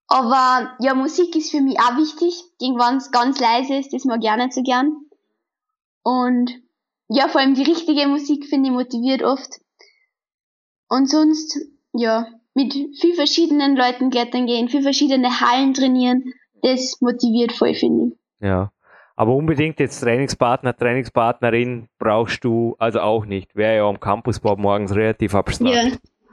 [0.08, 2.42] Aber ja, Musik ist für mich auch wichtig.
[2.60, 4.96] Irgendwann es ganz leise ist, das mag ich auch nicht so gern.
[6.02, 6.50] Und
[7.08, 9.60] ja, vor allem die richtige Musik finde ich motiviert oft.
[10.88, 11.58] Und sonst,
[11.92, 16.32] ja, mit viel verschiedenen Leuten klettern gehen, viel verschiedene Hallen trainieren,
[16.62, 18.12] das motiviert voll, finde ich.
[18.40, 18.72] Ja.
[19.14, 23.56] Aber unbedingt jetzt Trainingspartner, Trainingspartnerin brauchst du also auch nicht.
[23.56, 25.74] Wäre ja am Campusbau morgens relativ abstrakt.
[25.74, 25.90] Ja.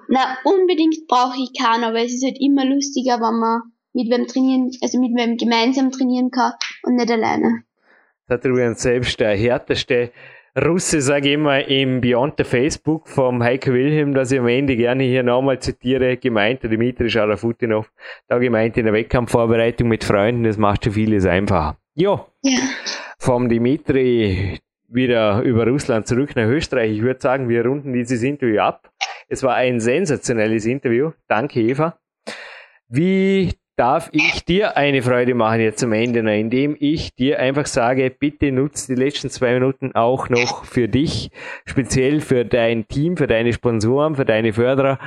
[0.07, 3.61] Na, unbedingt brauche ich keinen, aber es ist halt immer lustiger, wenn man
[3.93, 6.53] mit wem trainieren, also mit wem gemeinsam trainieren kann
[6.83, 7.63] und nicht alleine.
[8.27, 10.11] Das hat übrigens selbst der härteste
[10.57, 14.77] Russe, sage ich immer, im Beyond the Facebook vom Heiko Wilhelm, dass ich am Ende
[14.77, 17.91] gerne hier nochmal zitiere, gemeint, der Dimitri Scharafutinov,
[18.27, 21.77] da gemeint in der Wettkampfvorbereitung mit Freunden, das macht schon vieles einfacher.
[21.93, 22.25] Jo.
[22.41, 22.59] Ja.
[23.19, 26.91] Vom Dimitri wieder über Russland zurück nach Österreich.
[26.93, 28.91] Ich würde sagen, wir runden dieses Interview ab.
[29.27, 31.11] Es war ein sensationelles Interview.
[31.27, 31.97] Danke, Eva.
[32.87, 37.65] Wie darf ich dir eine Freude machen jetzt zum Ende, noch, indem ich dir einfach
[37.65, 41.29] sage, bitte nutze die letzten zwei Minuten auch noch für dich,
[41.65, 44.99] speziell für dein Team, für deine Sponsoren, für deine Förderer.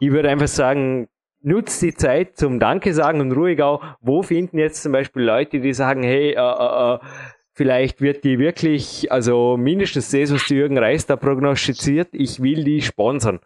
[0.00, 1.08] Ich würde einfach sagen,
[1.40, 5.60] nutze die Zeit zum Danke sagen und ruhig auch, wo finden jetzt zum Beispiel Leute,
[5.60, 6.98] die sagen, hey, äh, äh, äh
[7.54, 12.64] vielleicht wird die wirklich, also mindestens das, was die Jürgen Reis da prognostiziert, ich will
[12.64, 13.40] die sponsern.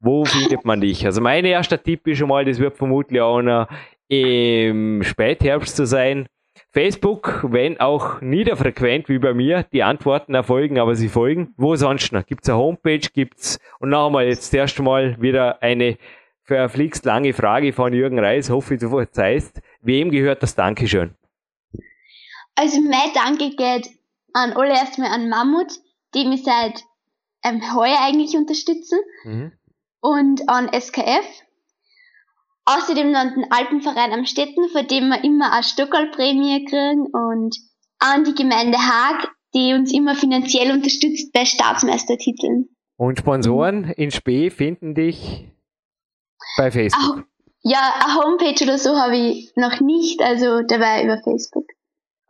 [0.00, 1.06] Wo findet man dich?
[1.06, 3.68] Also mein erster Tipp ist schon mal, das wird vermutlich auch noch
[4.08, 6.26] im Spätherbst zu sein.
[6.70, 11.54] Facebook, wenn auch niederfrequent wie bei mir, die Antworten erfolgen, aber sie folgen.
[11.56, 12.24] Wo sonst noch?
[12.26, 13.08] Gibt es eine Homepage?
[13.12, 15.98] Gibt's und noch einmal jetzt erst mal wieder eine
[16.44, 18.50] verflixt lange Frage von Jürgen Reis.
[18.50, 19.60] Hoffe, du verzeihst.
[19.82, 21.14] Wem gehört das Dankeschön?
[22.54, 23.90] Also mein Danke geht
[24.32, 25.72] an alle erstmal an Mammut,
[26.14, 26.84] die mich seit
[27.42, 28.98] ähm, heuer eigentlich unterstützen.
[29.24, 29.52] Mhm.
[30.00, 31.24] Und an SKF,
[32.64, 37.56] Außerdem noch den Alpenverein am Städten, vor dem wir immer eine Stockerl-Prämie kriegen und
[37.98, 42.68] an die Gemeinde Haag, die uns immer finanziell unterstützt bei Staatsmeistertiteln.
[42.96, 45.48] Und Sponsoren in Spee finden dich
[46.56, 47.24] bei Facebook.
[47.62, 51.61] Ja, eine Homepage oder so habe ich noch nicht, also war über Facebook.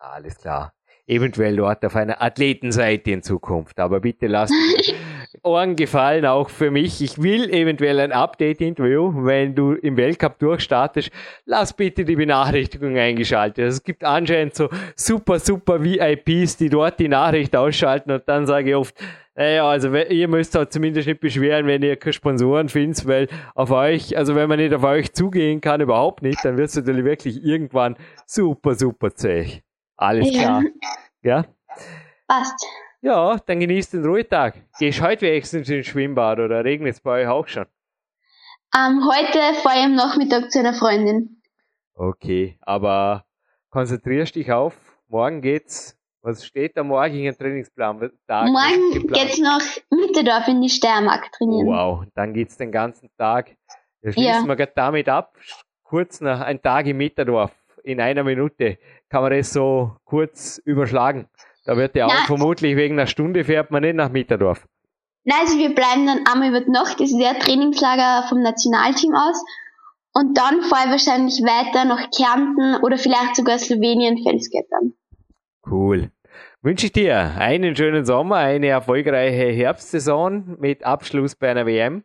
[0.02, 0.72] Alles klar.
[1.06, 3.78] Eventuell dort auf einer Athletenseite in Zukunft.
[3.78, 4.52] Aber bitte lasst
[5.44, 7.00] Ohren gefallen, auch für mich.
[7.00, 11.10] Ich will eventuell ein Update-Interview, wenn du im Weltcup durchstartest.
[11.44, 13.64] Lass bitte die Benachrichtigung eingeschaltet.
[13.64, 18.46] Also es gibt anscheinend so super, super VIPs, die dort die Nachricht ausschalten und dann
[18.46, 18.94] sage ich oft,
[19.34, 23.70] naja, also ihr müsst halt zumindest nicht beschweren, wenn ihr keine Sponsoren findet, weil auf
[23.70, 27.04] euch, also wenn man nicht auf euch zugehen kann, überhaupt nicht, dann wird es natürlich
[27.04, 27.96] wirklich irgendwann
[28.26, 29.62] super, super zäh.
[30.02, 30.62] Alles klar.
[31.22, 31.44] Ja?
[32.26, 32.66] Passt.
[33.02, 34.54] Ja, dann genießt den Ruhetag.
[34.78, 37.66] Gehst heute wenigstens ins Schwimmbad oder regnet es bei euch auch schon?
[38.76, 41.42] Ähm, heute ich am Nachmittag zu einer Freundin.
[41.94, 43.24] Okay, aber
[43.70, 44.74] konzentrierst dich auf,
[45.08, 48.10] morgen geht's was steht am morgigen Trainingsplan?
[48.28, 51.66] Tag Morgen geht's nach Mitterdorf in die Steiermark trainieren.
[51.66, 53.56] Wow, dann geht's den ganzen Tag.
[54.00, 54.46] Wir schließen ja.
[54.46, 55.36] wir damit ab.
[55.82, 57.52] Kurz nach ein Tag in Mitterdorf.
[57.82, 58.78] In einer Minute
[59.12, 61.28] kann man das so kurz überschlagen.
[61.66, 64.66] Da wird ja auch vermutlich wegen einer Stunde fährt man nicht nach Mitterdorf.
[65.24, 66.98] Nein, also wir bleiben dann einmal über die Nacht.
[66.98, 69.44] Das ist der Trainingslager vom Nationalteam aus.
[70.14, 74.94] Und dann fahre ich wahrscheinlich weiter nach Kärnten oder vielleicht sogar Slowenien Felskettern.
[75.70, 76.10] Cool.
[76.62, 82.02] Wünsche ich dir einen schönen Sommer, eine erfolgreiche Herbstsaison mit Abschluss bei einer WM.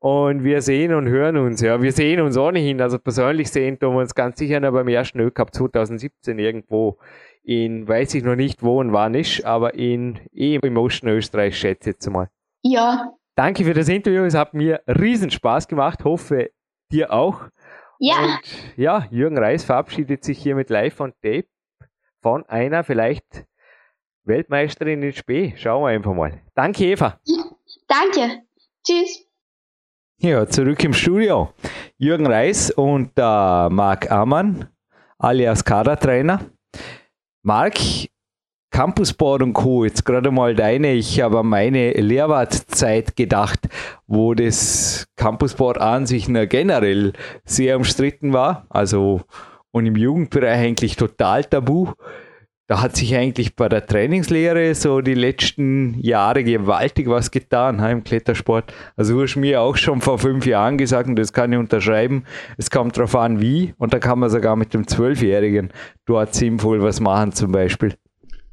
[0.00, 1.82] Und wir sehen und hören uns, ja.
[1.82, 5.18] Wir sehen uns ohnehin, also persönlich sehen tun wir uns ganz sicher noch beim ersten
[5.18, 6.98] ÖCup 2017 irgendwo
[7.42, 11.58] in, weiß ich noch nicht wo und wann ist, aber in, eh im Osten Österreich,
[11.58, 12.28] schätze ich jetzt mal.
[12.62, 13.12] Ja.
[13.34, 16.50] Danke für das Interview, es hat mir riesen Spaß gemacht, hoffe
[16.92, 17.48] dir auch.
[17.98, 18.16] Ja.
[18.18, 18.40] Und
[18.76, 21.46] ja, Jürgen Reis verabschiedet sich hier mit Live on Tape
[22.20, 23.46] von einer vielleicht
[24.24, 25.54] Weltmeisterin in Spee.
[25.56, 26.40] Schauen wir einfach mal.
[26.54, 27.18] Danke, Eva.
[27.88, 28.42] Danke.
[28.84, 29.27] Tschüss.
[30.20, 31.50] Ja, zurück im Studio.
[31.96, 33.20] Jürgen Reis und äh,
[33.68, 34.66] Marc Amann,
[35.16, 36.40] alias Kadertrainer.
[37.44, 37.78] Marc,
[38.72, 39.84] Campusboard und Co.
[39.84, 43.68] Jetzt gerade mal deine, ich habe an meine Lehrwartzeit gedacht,
[44.08, 47.12] wo das Campusboard an sich generell
[47.44, 48.66] sehr umstritten war.
[48.70, 49.20] Also
[49.70, 51.92] und im Jugendbereich eigentlich total tabu.
[52.68, 58.04] Da hat sich eigentlich bei der Trainingslehre so die letzten Jahre gewaltig was getan im
[58.04, 58.74] Klettersport.
[58.94, 62.24] Also du hast mir auch schon vor fünf Jahren gesagt, und das kann ich unterschreiben,
[62.58, 65.72] es kommt darauf an, wie, und da kann man sogar mit dem Zwölfjährigen
[66.04, 67.94] dort sinnvoll was machen zum Beispiel.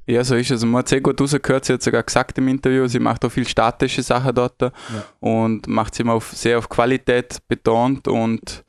[0.07, 0.63] Ja, so ist es.
[0.63, 3.47] Man hat sehr gut rausgehört, sie hat sogar gesagt im Interview, sie macht auch viel
[3.47, 4.71] statische Sachen dort ja.
[5.19, 8.63] und macht sie immer auf, sehr auf Qualität betont und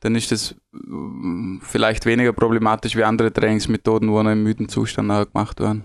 [0.00, 0.56] dann ist das
[1.62, 5.84] vielleicht weniger problematisch wie andere Trainingsmethoden, wo noch im müden Zustand gemacht werden.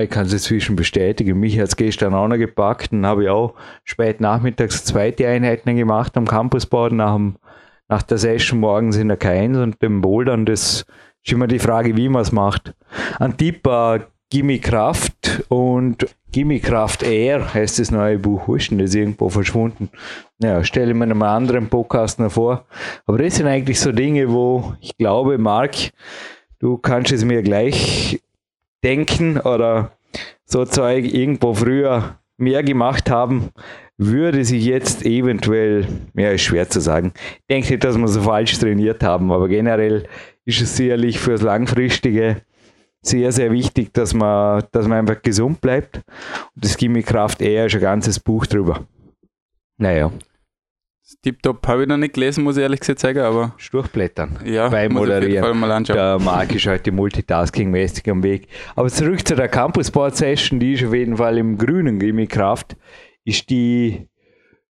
[0.00, 1.38] Ich kann es inzwischen bestätigen.
[1.38, 3.54] Mich hat es gestern auch noch gepackt und habe auch
[3.84, 7.20] spät nachmittags zweite Einheiten gemacht am Campusboard nach,
[7.88, 10.44] nach der Session morgens in der K1 und dem Bouldern.
[10.44, 10.84] Das
[11.24, 12.74] ist immer die Frage, wie man es macht.
[13.20, 15.15] Ein Tipp, äh, Gimme Kraft
[15.48, 18.46] und Gimme Kraft Air heißt das neue Buch.
[18.46, 19.88] Wo ist denn das irgendwo verschwunden?
[20.38, 22.66] Ja, stelle ich mir einen anderen Podcast noch vor.
[23.06, 25.92] Aber das sind eigentlich so Dinge, wo ich glaube, Marc,
[26.58, 28.20] du kannst es mir gleich
[28.84, 29.92] denken oder
[30.44, 33.50] so Zeug irgendwo früher mehr gemacht haben,
[33.96, 37.12] würde sich jetzt eventuell, ja, ist schwer zu sagen.
[37.16, 40.06] Ich denke nicht, dass wir so falsch trainiert haben, aber generell
[40.44, 42.42] ist es sicherlich fürs Langfristige
[43.08, 45.96] sehr, sehr wichtig, dass man, dass man einfach gesund bleibt.
[46.54, 48.86] Und das Gimme Kraft eher ist ein ganzes Buch drüber.
[49.78, 50.10] Naja.
[51.22, 53.54] Tipptopp habe ich noch nicht gelesen, muss ich ehrlich gesagt sagen, aber.
[53.70, 54.40] Durchblättern.
[54.44, 55.58] Ja, beim Moderieren.
[55.58, 55.96] Mal anschauen.
[55.96, 58.48] Der Marc ist heute multitasking-mäßig am Weg.
[58.74, 62.26] Aber zurück zu der Campus Board Session, die ist auf jeden Fall im grünen Gimme
[62.26, 62.76] Kraft.
[63.24, 64.08] Ist die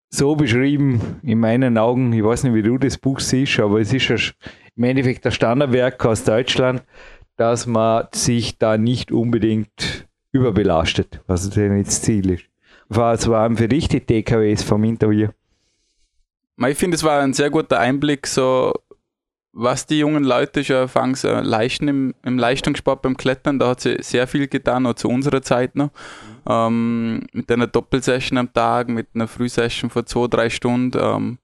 [0.09, 3.93] so beschrieben, in meinen Augen, ich weiß nicht, wie du das Buch siehst, aber es
[3.93, 4.35] ist
[4.75, 6.83] im Endeffekt ein Standardwerk aus Deutschland
[7.37, 12.45] dass man sich da nicht unbedingt überbelastet, was denn jetzt Ziel ist.
[12.87, 15.29] Was waren für dich die TKWs vom Interview?
[16.67, 18.73] Ich finde, es war ein sehr guter Einblick, so
[19.51, 23.57] was die jungen Leute schon anfangs leisten im, im, Leistungssport beim Klettern.
[23.57, 25.91] Da hat sie sehr viel getan, auch zu unserer Zeit noch.
[26.47, 31.37] Ähm, mit einer Doppelsession am Tag, mit einer Frühsession vor zwei, drei Stunden, ähm,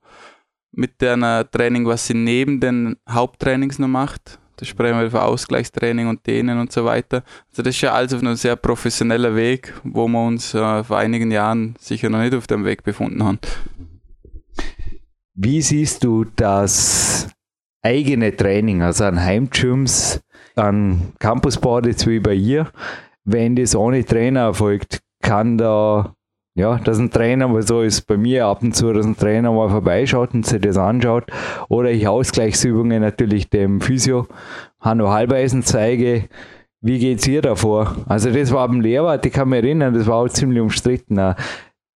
[0.72, 4.38] mit einer Training, was sie neben den Haupttrainings noch macht.
[4.62, 7.24] Da sprechen wir über Ausgleichstraining und Dehnen und so weiter.
[7.50, 10.98] Also das ist ja alles auf einem sehr professioneller Weg, wo wir uns äh, vor
[10.98, 13.40] einigen Jahren sicher noch nicht auf dem Weg befunden haben.
[15.34, 17.26] Wie siehst du das
[17.82, 20.20] eigene Training, also an Heimgyms,
[20.54, 22.70] an Campusboard jetzt wie bei ihr,
[23.24, 26.14] wenn das ohne Trainer erfolgt, kann da
[26.54, 29.52] ja, dass ein Trainer, aber so ist bei mir ab und zu, dass ein Trainer
[29.52, 31.24] mal vorbeischaut und sich das anschaut.
[31.68, 34.26] Oder ich Ausgleichsübungen natürlich dem Physio
[34.78, 36.28] Hanno Halbeisen zeige,
[36.82, 37.96] wie geht's ihr davor?
[38.06, 41.18] Also das war beim Lehrwart, ich kann mich erinnern, das war auch ziemlich umstritten.
[41.18, 41.36] Eine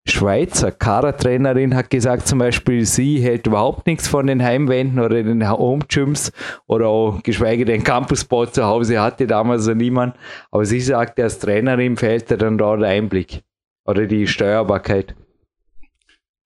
[0.09, 5.51] Schweizer Kara-Trainerin hat gesagt zum Beispiel, sie hält überhaupt nichts von den Heimwänden oder den
[5.51, 6.33] Home-Gyms
[6.67, 10.15] oder auch geschweige den Campusbau zu Hause hatte damals so niemand.
[10.51, 13.43] Aber sie sagt, als Trainerin fehlt ihr dann da der Einblick
[13.87, 15.15] oder die Steuerbarkeit.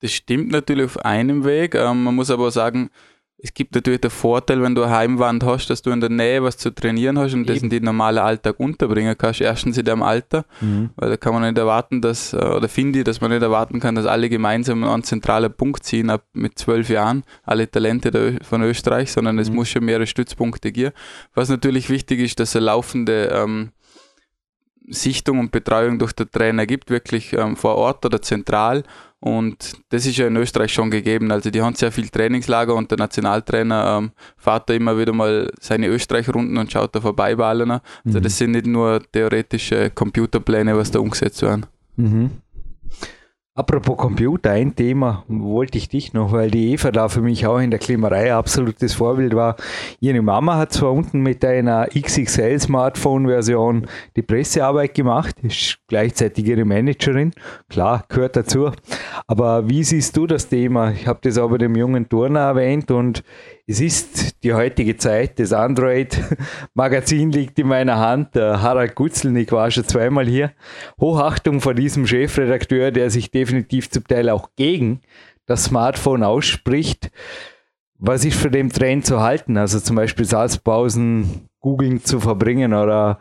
[0.00, 1.74] Das stimmt natürlich auf einem Weg.
[1.74, 2.90] Ähm, man muss aber sagen,
[3.42, 6.42] es gibt natürlich den Vorteil, wenn du eine Heimwand hast, dass du in der Nähe
[6.42, 7.46] was zu trainieren hast und Eben.
[7.46, 9.40] das in den normalen Alltag unterbringen kannst.
[9.40, 10.90] Erstens in deinem Alter, mhm.
[10.96, 13.80] weil da kann man nicht erwarten, dass, äh, oder finde ich, dass man nicht erwarten
[13.80, 18.10] kann, dass alle gemeinsam an einen zentralen Punkt ziehen ab mit zwölf Jahren, alle Talente
[18.10, 19.56] der, von Österreich, sondern es mhm.
[19.56, 20.92] muss schon mehrere Stützpunkte geben.
[21.34, 23.70] Was natürlich wichtig ist, dass eine laufende ähm,
[24.90, 28.82] Sichtung und Betreuung durch den Trainer gibt, wirklich ähm, vor Ort oder zentral.
[29.20, 31.30] Und das ist ja in Österreich schon gegeben.
[31.30, 35.50] Also die haben sehr viel Trainingslager und der Nationaltrainer ähm, fährt da immer wieder mal
[35.60, 37.70] seine Österreich-Runden und schaut da vorbei bei allen.
[37.70, 38.22] Also mhm.
[38.22, 41.66] das sind nicht nur theoretische Computerpläne, was da umgesetzt werden.
[41.96, 42.30] Mhm.
[43.61, 47.59] Apropos Computer, ein Thema wollte ich dich noch, weil die Eva da für mich auch
[47.59, 49.57] in der Klimerei absolutes Vorbild war.
[50.01, 56.65] Ihre Mama hat zwar unten mit einer XXL Smartphone-Version die Pressearbeit gemacht, ist gleichzeitig ihre
[56.65, 57.32] Managerin,
[57.69, 58.70] klar, gehört dazu.
[59.27, 60.93] Aber wie siehst du das Thema?
[60.93, 63.23] Ich habe das auch bei dem jungen Turner erwähnt und
[63.66, 65.38] es ist die heutige Zeit.
[65.38, 68.34] Das Android-Magazin liegt in meiner Hand.
[68.34, 70.52] Der Harald Gutzelnick war schon zweimal hier.
[71.00, 75.00] Hochachtung vor diesem Chefredakteur, der sich definitiv zum Teil auch gegen
[75.46, 77.10] das Smartphone ausspricht.
[77.98, 79.56] Was ist für den Trend zu halten?
[79.56, 83.18] Also zum Beispiel Salzpausen googeln zu verbringen oder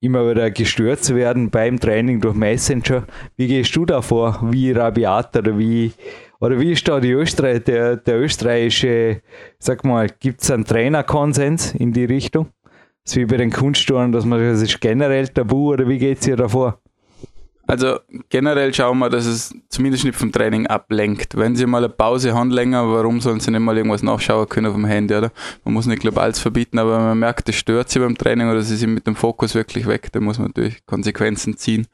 [0.00, 3.04] immer wieder gestört zu werden beim Training durch Messenger.
[3.36, 4.40] Wie gehst du da vor?
[4.42, 5.92] Wie rabiat oder wie
[6.40, 9.22] oder wie ist da die Österreich, der, der österreichische,
[9.58, 12.48] sag mal, gibt es einen Trainerkonsens in die Richtung?
[13.04, 16.18] Das ist wie bei den Kunsttouren, dass man das ist generell tabu oder wie geht
[16.18, 16.80] es hier davor?
[17.68, 17.98] Also
[18.28, 21.36] generell schauen wir, dass es zumindest nicht vom Training ablenkt.
[21.36, 24.68] Wenn sie mal eine Pause haben länger, warum sollen sie nicht mal irgendwas nachschauen können
[24.68, 25.32] auf dem Handy, oder?
[25.64, 28.48] Man muss nicht global alles verbieten, aber wenn man merkt, das stört sie beim Training
[28.50, 31.88] oder sie sind mit dem Fokus wirklich weg, dann muss man natürlich Konsequenzen ziehen.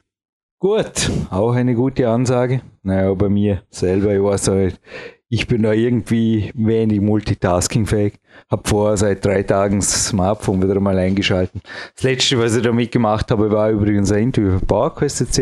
[0.63, 2.61] Gut, auch eine gute Ansage.
[2.83, 4.79] Naja, bei mir selber, ich weiß halt,
[5.27, 8.13] ich bin da irgendwie wenig multitaskingfähig.
[8.49, 11.59] Hab vorher seit drei Tagen das Smartphone wieder mal eingeschalten.
[11.95, 15.37] Das letzte, was ich damit gemacht habe, war übrigens ein Interview für PowerQuest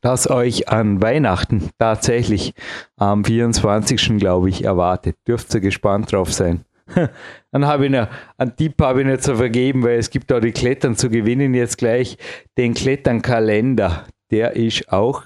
[0.00, 2.54] das euch an Weihnachten tatsächlich
[2.96, 4.16] am 24.
[4.20, 5.16] glaube ich erwartet.
[5.26, 6.64] Dürft ihr gespannt drauf sein.
[7.50, 8.06] Dann habe ich noch,
[8.38, 11.52] einen Tipp habe ich nicht zu vergeben, weil es gibt da die Klettern zu gewinnen
[11.52, 12.16] jetzt gleich
[12.56, 15.22] den Kletternkalender der ist auch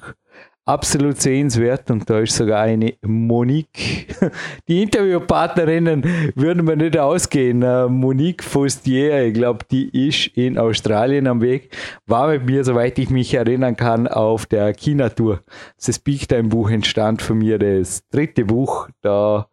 [0.67, 4.09] absolut sehenswert und da ist sogar eine Monique.
[4.69, 6.05] Die Interviewpartnerinnen
[6.35, 7.63] würden mir nicht ausgehen.
[7.63, 11.71] Uh, Monique Fustier, ich glaube, die ist in Australien am Weg,
[12.07, 15.41] war mit mir, soweit ich mich erinnern kann, auf der China-Tour.
[15.85, 18.89] Das Big Time Buch entstand von mir, das dritte Buch.
[19.03, 19.49] Da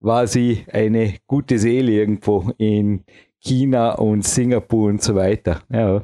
[0.00, 3.04] war sie eine gute Seele irgendwo in
[3.40, 5.60] China und Singapur und so weiter.
[5.70, 6.02] Ja,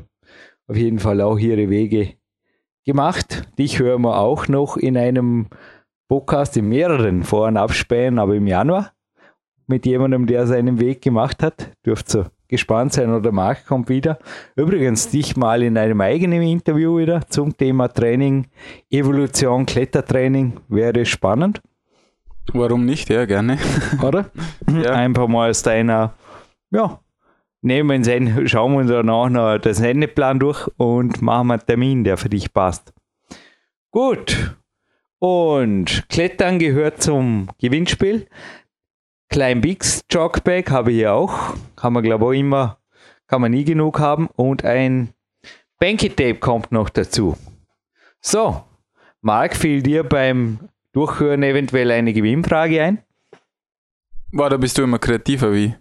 [0.66, 2.14] auf jeden Fall auch ihre Wege
[2.84, 3.48] gemacht.
[3.58, 5.46] Dich hören wir auch noch in einem
[6.08, 8.92] Podcast, in mehreren Vor- und Abspähen, aber im Januar
[9.66, 11.70] mit jemandem, der seinen Weg gemacht hat.
[11.86, 14.18] Dürft ihr gespannt sein oder Marc kommt wieder.
[14.56, 18.48] Übrigens dich mal in einem eigenen Interview wieder zum Thema Training,
[18.90, 21.62] Evolution, Klettertraining wäre spannend.
[22.52, 23.08] Warum nicht?
[23.08, 23.58] Ja, gerne.
[24.02, 24.26] Oder?
[24.70, 24.92] ja.
[24.92, 26.12] Einfach mal aus deiner
[26.70, 27.00] ja,
[27.62, 32.04] nehmen wir uns schauen wir uns danach noch das Sendeplan durch und machen einen Termin,
[32.04, 32.92] der für dich passt.
[33.90, 34.56] Gut.
[35.18, 38.26] Und Klettern gehört zum Gewinnspiel.
[39.28, 41.54] Klein Bigs Jogbag habe ich hier auch.
[41.76, 42.78] Kann man glaube ich auch immer,
[43.28, 44.28] kann man nie genug haben.
[44.34, 45.14] Und ein
[45.78, 47.36] Banky Tape kommt noch dazu.
[48.20, 48.62] So,
[49.20, 50.58] Marc, fiel dir beim
[50.92, 52.98] Durchhören eventuell eine Gewinnfrage ein?
[54.34, 55.74] War, da bist du immer kreativer wie?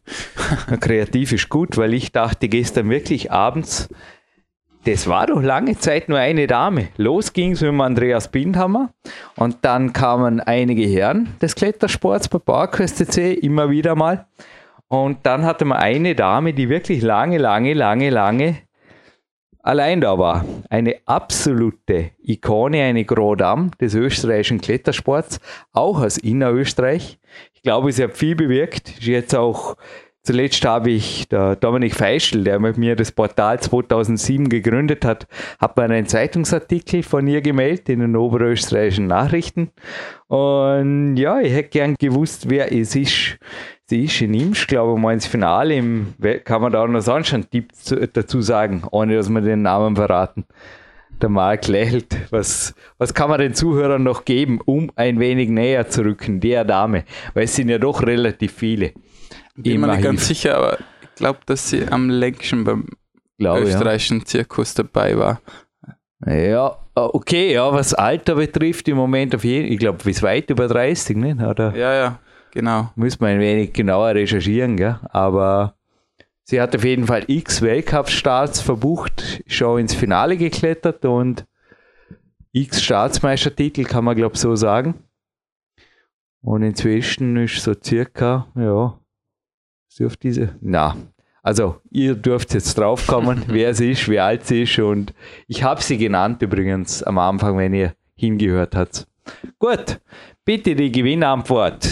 [0.82, 3.88] Kreativ ist gut, weil ich dachte gestern wirklich abends,
[4.84, 6.90] das war doch lange Zeit nur eine Dame.
[6.98, 8.94] Los ging es mit dem Andreas Bindhammer
[9.38, 14.28] und dann kamen einige Herren des Klettersports bei PowerQuest immer wieder mal.
[14.90, 18.58] Und dann hatte man eine Dame, die wirklich lange, lange, lange, lange
[19.64, 20.46] allein da war.
[20.70, 25.40] Eine absolute Ikone, eine Grodam des österreichischen Klettersports,
[25.72, 27.20] auch aus Innerösterreich.
[27.54, 29.02] Ich glaube, sie hat viel bewirkt.
[29.02, 29.76] Jetzt auch
[30.24, 35.26] Zuletzt habe ich der Dominik Feischl, der mit mir das Portal 2007 gegründet hat,
[35.60, 39.72] hat mir einen Zeitungsartikel von ihr gemeldet in den oberösterreichischen Nachrichten.
[40.28, 43.40] Und ja, ich hätte gern gewusst, wer es ist.
[43.92, 45.76] Sie ist in Imsch, glaube ich, mal ins Finale.
[45.76, 46.14] Im,
[46.46, 47.74] kann man da auch noch sonst einen Tipp
[48.14, 50.46] dazu sagen, ohne dass wir den Namen verraten
[51.22, 52.16] der Marc lächelt.
[52.30, 56.64] Was, was kann man den Zuhörern noch geben, um ein wenig näher zu rücken, der
[56.64, 57.04] Dame?
[57.34, 58.94] Weil es sind ja doch relativ viele.
[59.58, 62.86] Bin mir nicht ganz sicher, aber ich glaube, dass sie am längsten beim
[63.38, 64.26] glaube, österreichischen ja.
[64.26, 65.42] Zirkus dabei war.
[66.26, 70.50] Ja, okay, ja, was Alter betrifft, im Moment auf jeden Fall, ich glaube, bis weit
[70.50, 71.36] über 30, ne?
[71.50, 71.76] Oder?
[71.76, 72.20] Ja, ja,
[72.52, 72.92] genau.
[72.96, 75.00] Muss man ein wenig genauer recherchieren, gell?
[75.10, 75.76] Aber
[76.52, 81.46] Sie hat auf jeden Fall x Weltcup-Starts verbucht, schon ins Finale geklettert und
[82.52, 84.96] x Staatsmeistertitel, kann man glaube so sagen.
[86.42, 89.00] Und inzwischen ist so circa, ja,
[89.88, 90.98] sie auf diese, na,
[91.44, 95.14] also ihr dürft jetzt draufkommen, wer sie ist, wie alt sie ist und
[95.48, 99.08] ich habe sie genannt übrigens am Anfang, wenn ihr hingehört habt.
[99.58, 100.02] Gut,
[100.44, 101.88] bitte die Gewinnantwort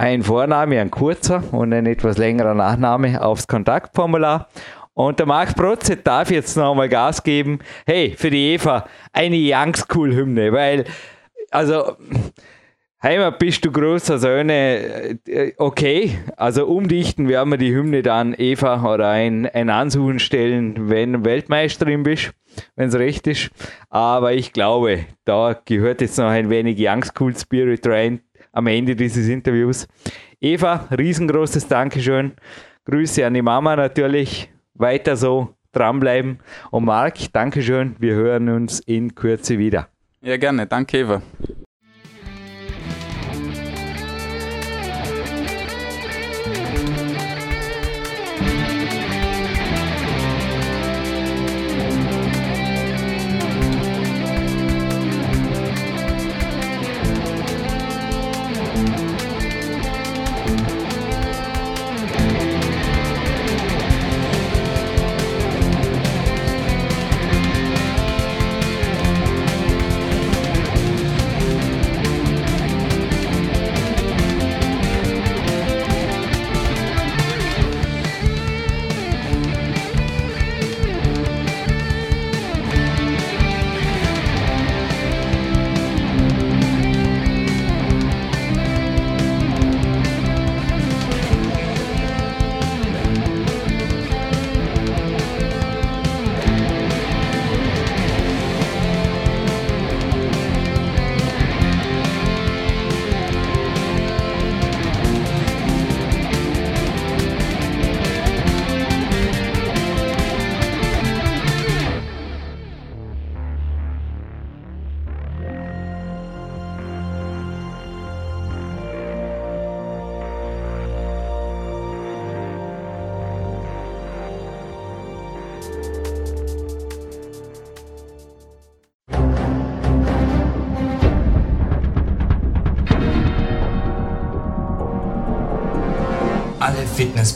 [0.00, 4.48] ein Vorname, ein kurzer und ein etwas längerer Nachname aufs Kontaktformular.
[4.94, 7.58] Und der Marc Protzet darf jetzt noch einmal Gas geben.
[7.84, 10.86] Hey, für die Eva eine Young School Hymne, weil,
[11.50, 11.96] also,
[13.02, 16.18] Heimat bist du großer Söhne, äh, okay.
[16.34, 22.04] Also umdichten werden wir die Hymne dann Eva oder ein, ein Ansuchen stellen, wenn Weltmeisterin
[22.04, 22.32] bist,
[22.74, 23.50] wenn es recht ist.
[23.90, 28.22] Aber ich glaube, da gehört jetzt noch ein wenig Young School Spirit rein
[28.52, 29.86] am Ende dieses Interviews.
[30.40, 32.32] Eva, riesengroßes Dankeschön.
[32.84, 34.50] Grüße an die Mama natürlich.
[34.74, 36.38] Weiter so dranbleiben.
[36.70, 37.96] Und Marc, Dankeschön.
[37.98, 39.88] Wir hören uns in Kürze wieder.
[40.22, 40.66] Ja, gerne.
[40.66, 41.22] Danke, Eva.